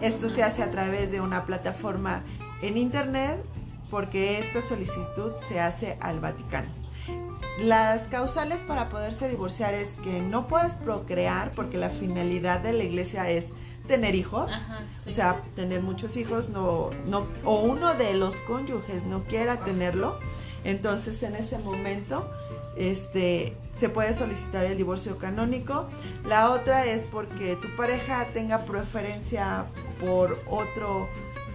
Esto 0.02 0.28
se 0.28 0.42
hace 0.42 0.62
a 0.62 0.70
través 0.70 1.12
de 1.12 1.20
una 1.20 1.46
plataforma 1.46 2.22
en 2.62 2.76
internet 2.76 3.42
porque 3.90 4.40
esta 4.40 4.60
solicitud 4.60 5.32
se 5.38 5.60
hace 5.60 5.96
al 6.00 6.18
Vaticano. 6.18 6.83
Las 7.58 8.08
causales 8.08 8.62
para 8.62 8.88
poderse 8.88 9.28
divorciar 9.28 9.74
es 9.74 9.90
que 10.02 10.20
no 10.20 10.48
puedes 10.48 10.74
procrear 10.74 11.52
porque 11.52 11.78
la 11.78 11.90
finalidad 11.90 12.60
de 12.60 12.72
la 12.72 12.82
iglesia 12.84 13.30
es 13.30 13.52
tener 13.86 14.14
hijos, 14.14 14.50
o 15.06 15.10
sea, 15.10 15.42
tener 15.54 15.82
muchos 15.82 16.16
hijos, 16.16 16.48
no, 16.48 16.90
no, 17.06 17.26
o 17.44 17.60
uno 17.60 17.94
de 17.94 18.14
los 18.14 18.40
cónyuges 18.40 19.06
no 19.06 19.24
quiera 19.24 19.58
tenerlo, 19.58 20.18
entonces 20.64 21.22
en 21.22 21.36
ese 21.36 21.58
momento 21.58 22.28
este, 22.76 23.56
se 23.72 23.88
puede 23.88 24.14
solicitar 24.14 24.64
el 24.64 24.76
divorcio 24.76 25.18
canónico. 25.18 25.88
La 26.26 26.50
otra 26.50 26.86
es 26.86 27.06
porque 27.06 27.56
tu 27.56 27.74
pareja 27.76 28.28
tenga 28.32 28.64
preferencia 28.64 29.66
por 30.00 30.40
otro 30.48 31.08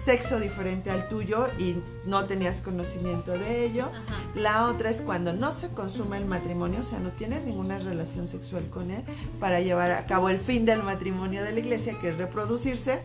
sexo 0.03 0.39
diferente 0.39 0.89
al 0.89 1.07
tuyo 1.09 1.47
y 1.57 1.75
no 2.05 2.25
tenías 2.25 2.62
conocimiento 2.62 3.31
de 3.31 3.65
ello. 3.65 3.89
La 4.35 4.67
otra 4.67 4.89
es 4.89 5.01
cuando 5.01 5.33
no 5.33 5.53
se 5.53 5.69
consume 5.69 6.17
el 6.17 6.25
matrimonio, 6.25 6.79
o 6.81 6.83
sea, 6.83 6.99
no 6.99 7.09
tienes 7.09 7.43
ninguna 7.43 7.79
relación 7.79 8.27
sexual 8.27 8.65
con 8.69 8.91
él 8.91 9.03
para 9.39 9.59
llevar 9.59 9.91
a 9.91 10.05
cabo 10.05 10.29
el 10.29 10.39
fin 10.39 10.65
del 10.65 10.83
matrimonio 10.83 11.43
de 11.43 11.51
la 11.51 11.59
iglesia, 11.59 11.97
que 11.99 12.09
es 12.09 12.17
reproducirse. 12.17 13.01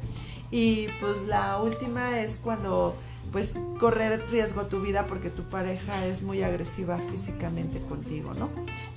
Y 0.51 0.87
pues 1.01 1.23
la 1.23 1.61
última 1.61 2.21
es 2.21 2.37
cuando 2.37 2.95
pues 3.33 3.55
correr 3.81 4.25
riesgo 4.31 4.67
tu 4.67 4.81
vida 4.81 5.07
porque 5.09 5.31
tu 5.31 5.43
pareja 5.43 6.07
es 6.07 6.23
muy 6.23 6.43
agresiva 6.43 6.99
físicamente 7.11 7.81
contigo, 7.81 8.33
¿no? 8.35 8.49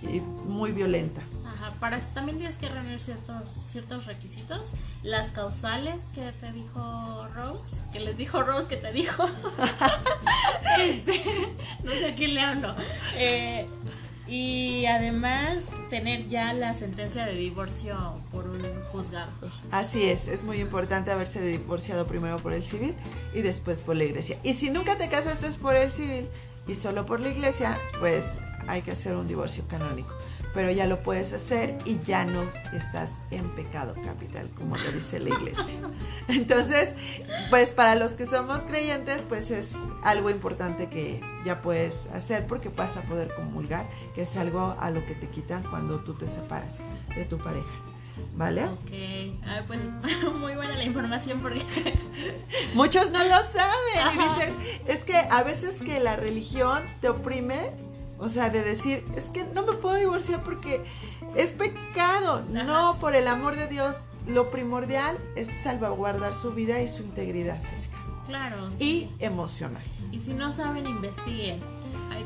Y 0.08 0.20
muy 0.20 0.72
violenta. 0.72 1.22
Para 1.80 2.00
también 2.14 2.38
tienes 2.38 2.58
que 2.58 2.70
reunir 2.70 3.00
ciertos, 3.00 3.44
ciertos 3.70 4.06
requisitos. 4.06 4.72
Las 5.04 5.32
causales 5.32 6.04
que 6.16 6.32
te 6.40 6.52
dijo 6.52 7.28
Rose, 7.36 7.78
que 7.94 8.00
les 8.00 8.18
dijo 8.18 8.42
Rose 8.42 8.68
que 8.68 8.78
te 8.78 8.92
dijo. 8.92 9.26
Este, 10.80 11.24
no 11.84 11.92
sé 11.92 12.12
a 12.12 12.16
quién 12.16 12.36
le 12.36 12.42
hablo. 12.42 12.76
Eh, 13.16 13.68
y 14.28 14.86
además 14.86 15.64
tener 15.90 16.28
ya 16.28 16.54
la 16.54 16.74
sentencia 16.74 17.26
de 17.26 17.34
divorcio 17.34 17.96
por 18.32 18.48
un 18.48 18.62
juzgado. 18.92 19.32
Así 19.72 20.08
es, 20.08 20.28
es 20.28 20.44
muy 20.44 20.60
importante 20.60 21.12
haberse 21.12 21.42
divorciado 21.42 22.06
primero 22.06 22.38
por 22.38 22.54
el 22.54 22.64
civil 22.64 22.94
y 23.34 23.42
después 23.42 23.80
por 23.80 23.96
la 23.96 24.04
iglesia. 24.04 24.38
Y 24.44 24.54
si 24.54 24.70
nunca 24.70 24.98
te 24.98 25.10
casaste 25.10 25.50
por 25.52 25.76
el 25.76 25.92
civil 25.92 26.28
y 26.68 26.76
solo 26.76 27.06
por 27.06 27.22
la 27.22 27.30
iglesia, 27.30 27.80
pues 28.00 28.38
hay 28.68 28.82
que 28.82 28.92
hacer 28.92 29.16
un 29.16 29.28
divorcio 29.28 29.64
canónico 29.68 30.14
pero 30.58 30.72
ya 30.72 30.88
lo 30.88 31.04
puedes 31.04 31.34
hacer 31.34 31.78
y 31.86 32.00
ya 32.04 32.26
no 32.26 32.42
estás 32.74 33.12
en 33.30 33.48
pecado 33.52 33.94
capital, 34.04 34.50
como 34.58 34.76
te 34.76 34.92
dice 34.92 35.20
la 35.20 35.30
iglesia. 35.30 35.76
Entonces, 36.28 36.96
pues 37.52 37.70
para 37.70 37.94
los 37.94 38.16
que 38.16 38.26
somos 38.26 38.64
creyentes, 38.64 39.22
pues 39.30 39.52
es 39.52 39.74
algo 40.02 40.32
importante 40.32 40.90
que 40.90 41.22
ya 41.46 41.62
puedes 41.62 42.08
hacer 42.08 42.48
porque 42.48 42.70
vas 42.70 42.98
a 42.98 43.04
poder 43.04 43.32
comulgar, 43.36 43.88
que 44.16 44.24
es 44.24 44.36
algo 44.36 44.76
a 44.80 44.90
lo 44.90 45.06
que 45.06 45.14
te 45.14 45.28
quitan 45.28 45.62
cuando 45.62 46.00
tú 46.00 46.16
te 46.16 46.28
separas 46.28 46.80
de 47.16 47.26
tu 47.26 47.38
pareja. 47.38 47.70
¿Vale? 48.36 48.66
Ok, 48.66 49.38
ah, 49.46 49.62
pues 49.68 49.80
muy 50.40 50.56
buena 50.56 50.76
la 50.76 50.86
información 50.86 51.40
porque... 51.40 51.62
Muchos 52.74 53.12
no 53.12 53.24
lo 53.24 53.44
saben 53.44 54.08
y 54.12 54.18
dices, 54.18 54.54
es 54.88 55.04
que 55.04 55.18
a 55.18 55.44
veces 55.44 55.80
que 55.80 56.00
la 56.00 56.16
religión 56.16 56.84
te 57.00 57.10
oprime, 57.10 57.74
o 58.20 58.30
sea, 58.30 58.50
de 58.50 58.64
decir, 58.64 59.06
es 59.16 59.26
que 59.26 59.44
no 59.44 59.64
me 59.66 59.74
puedo 59.74 59.96
divorciar 59.96 60.44
porque 60.44 60.84
es 61.36 61.52
pecado. 61.52 62.44
No, 62.50 62.98
por 63.00 63.16
el 63.16 63.28
amor 63.28 63.56
de 63.56 63.68
Dios, 63.68 63.98
lo 64.28 64.50
primordial 64.50 65.18
es 65.36 65.50
salvaguardar 65.64 66.34
su 66.34 66.52
vida 66.52 66.82
y 66.82 66.88
su 66.88 67.04
integridad 67.04 67.62
física. 67.64 67.98
Claro. 68.28 68.70
Y 68.80 69.10
emocional. 69.20 69.84
Y 70.12 70.20
si 70.20 70.34
no 70.34 70.52
saben, 70.52 70.86
investiguen. 70.86 71.62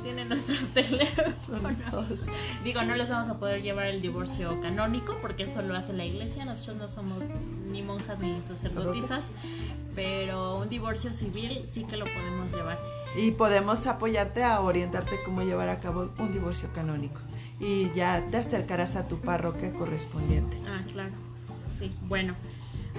Tienen 0.03 0.29
nuestros 0.29 0.59
teléfonos. 0.73 2.27
Digo, 2.63 2.81
no 2.83 2.95
les 2.95 3.09
vamos 3.09 3.27
a 3.27 3.37
poder 3.39 3.61
llevar 3.61 3.87
el 3.87 4.01
divorcio 4.01 4.59
canónico 4.61 5.17
porque 5.21 5.43
eso 5.43 5.61
lo 5.61 5.75
hace 5.75 5.93
la 5.93 6.05
iglesia. 6.05 6.45
Nosotros 6.45 6.77
no 6.77 6.87
somos 6.87 7.23
ni 7.71 7.81
monjas 7.81 8.19
ni 8.19 8.41
sacerdotisas, 8.47 9.23
pero 9.95 10.57
un 10.57 10.69
divorcio 10.69 11.13
civil 11.13 11.65
sí 11.71 11.83
que 11.83 11.97
lo 11.97 12.05
podemos 12.05 12.51
llevar. 12.51 12.79
Y 13.15 13.31
podemos 13.31 13.85
apoyarte 13.87 14.43
a 14.43 14.61
orientarte 14.61 15.19
cómo 15.23 15.41
llevar 15.43 15.69
a 15.69 15.79
cabo 15.79 16.09
un 16.17 16.31
divorcio 16.31 16.69
canónico. 16.73 17.19
Y 17.59 17.91
ya 17.93 18.25
te 18.31 18.37
acercarás 18.37 18.95
a 18.95 19.07
tu 19.07 19.19
parroquia 19.19 19.71
correspondiente. 19.73 20.57
Ah, 20.67 20.81
claro. 20.91 21.11
Sí, 21.77 21.91
bueno. 22.07 22.35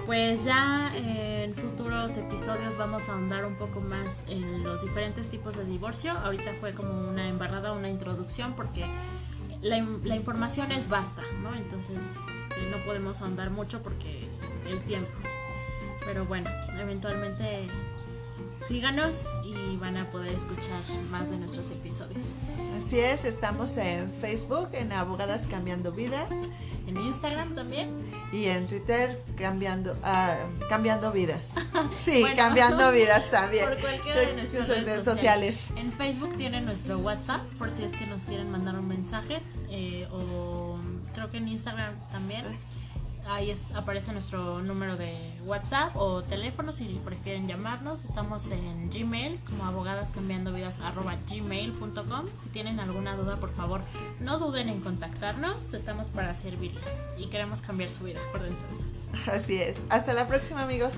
Pues 0.07 0.45
ya 0.45 0.91
en 0.97 1.55
futuros 1.55 2.17
episodios 2.17 2.77
vamos 2.77 3.09
a 3.09 3.13
ahondar 3.13 3.45
un 3.45 3.55
poco 3.55 3.81
más 3.81 4.25
en 4.27 4.65
los 4.65 4.83
diferentes 4.83 5.29
tipos 5.29 5.57
de 5.57 5.65
divorcio. 5.65 6.13
Ahorita 6.13 6.55
fue 6.61 6.75
como 6.75 7.09
una 7.09 7.29
embarrada, 7.29 7.73
una 7.73 7.89
introducción, 7.89 8.55
porque 8.55 8.85
la, 9.63 9.79
información 10.17 10.73
es 10.73 10.89
vasta, 10.89 11.23
¿no? 11.43 11.55
Entonces 11.55 12.03
este, 12.41 12.69
no 12.71 12.85
podemos 12.85 13.23
ahondar 13.23 13.51
mucho 13.51 13.81
porque 13.81 14.29
el 14.69 14.81
tiempo. 14.83 15.13
Pero 16.05 16.25
bueno, 16.27 16.51
eventualmente 16.81 17.69
síganos 18.69 19.15
y 19.45 19.77
van 19.77 19.97
a 19.97 20.09
poder 20.11 20.35
escuchar 20.35 20.81
más 21.11 21.31
de 21.31 21.39
nuestros 21.39 21.71
episodios. 21.71 22.23
Así 22.79 22.99
es, 22.99 23.25
estamos 23.25 23.77
en 23.77 24.11
Facebook, 24.11 24.71
en 24.73 24.93
Abogadas 24.93 25.47
Cambiando 25.47 25.93
Vidas. 25.93 26.31
En 26.87 26.97
Instagram 26.97 27.55
también. 27.55 27.91
Y 28.33 28.47
en 28.47 28.67
Twitter, 28.67 29.23
Cambiando, 29.37 29.93
uh, 29.93 30.69
cambiando 30.69 31.13
Vidas. 31.13 31.55
Sí, 31.97 32.25
Cambiando 32.37 32.91
Vidas 32.93 33.31
también. 33.31 33.69
Por 33.69 33.81
cualquiera 33.81 34.21
de 34.21 34.35
nuestras 34.37 34.69
redes 34.69 35.05
sociales. 35.05 35.67
En 35.77 35.93
Facebook 35.93 36.37
tienen 36.37 36.65
nuestro 36.65 36.99
WhatsApp, 36.99 37.43
por 37.59 37.71
si 37.71 37.85
es 37.85 37.93
que 37.93 38.07
nos 38.07 38.25
quieren 38.25 38.51
mandar 38.51 38.79
un 38.79 38.89
mensaje. 38.89 39.41
Eh, 39.71 40.09
o 40.11 40.79
creo 41.15 41.31
que 41.31 41.37
en 41.37 41.49
Instagram 41.49 41.95
también 42.11 42.45
ahí 43.27 43.55
aparece 43.75 44.13
nuestro 44.13 44.63
número 44.63 44.97
de 44.97 45.15
WhatsApp 45.45 45.95
o 45.97 46.23
teléfono 46.23 46.73
si 46.73 46.85
prefieren 47.05 47.49
llamarnos. 47.49 48.05
Estamos 48.05 48.49
en 48.51 48.89
Gmail 48.91 49.39
como 49.49 49.65
abogadascambiandovidas.gmail.com. 49.65 52.27
Si 52.43 52.49
tienen 52.51 52.81
alguna 52.81 53.17
duda, 53.17 53.37
por 53.37 53.55
favor, 53.55 53.83
no 54.21 54.39
duden 54.39 54.69
en 54.69 54.81
contactarnos. 54.81 55.73
Estamos 55.75 56.09
para 56.09 56.35
servirles 56.35 56.87
y 57.19 57.27
queremos 57.27 57.61
cambiar 57.61 57.91
su 57.91 58.05
vida. 58.05 58.21
Acuérdense 58.29 58.65
de 58.67 58.75
eso. 58.75 58.87
Así 59.31 59.61
es. 59.61 59.81
Hasta 59.89 60.13
la 60.15 60.27
próxima, 60.27 60.63
amigos. 60.63 60.93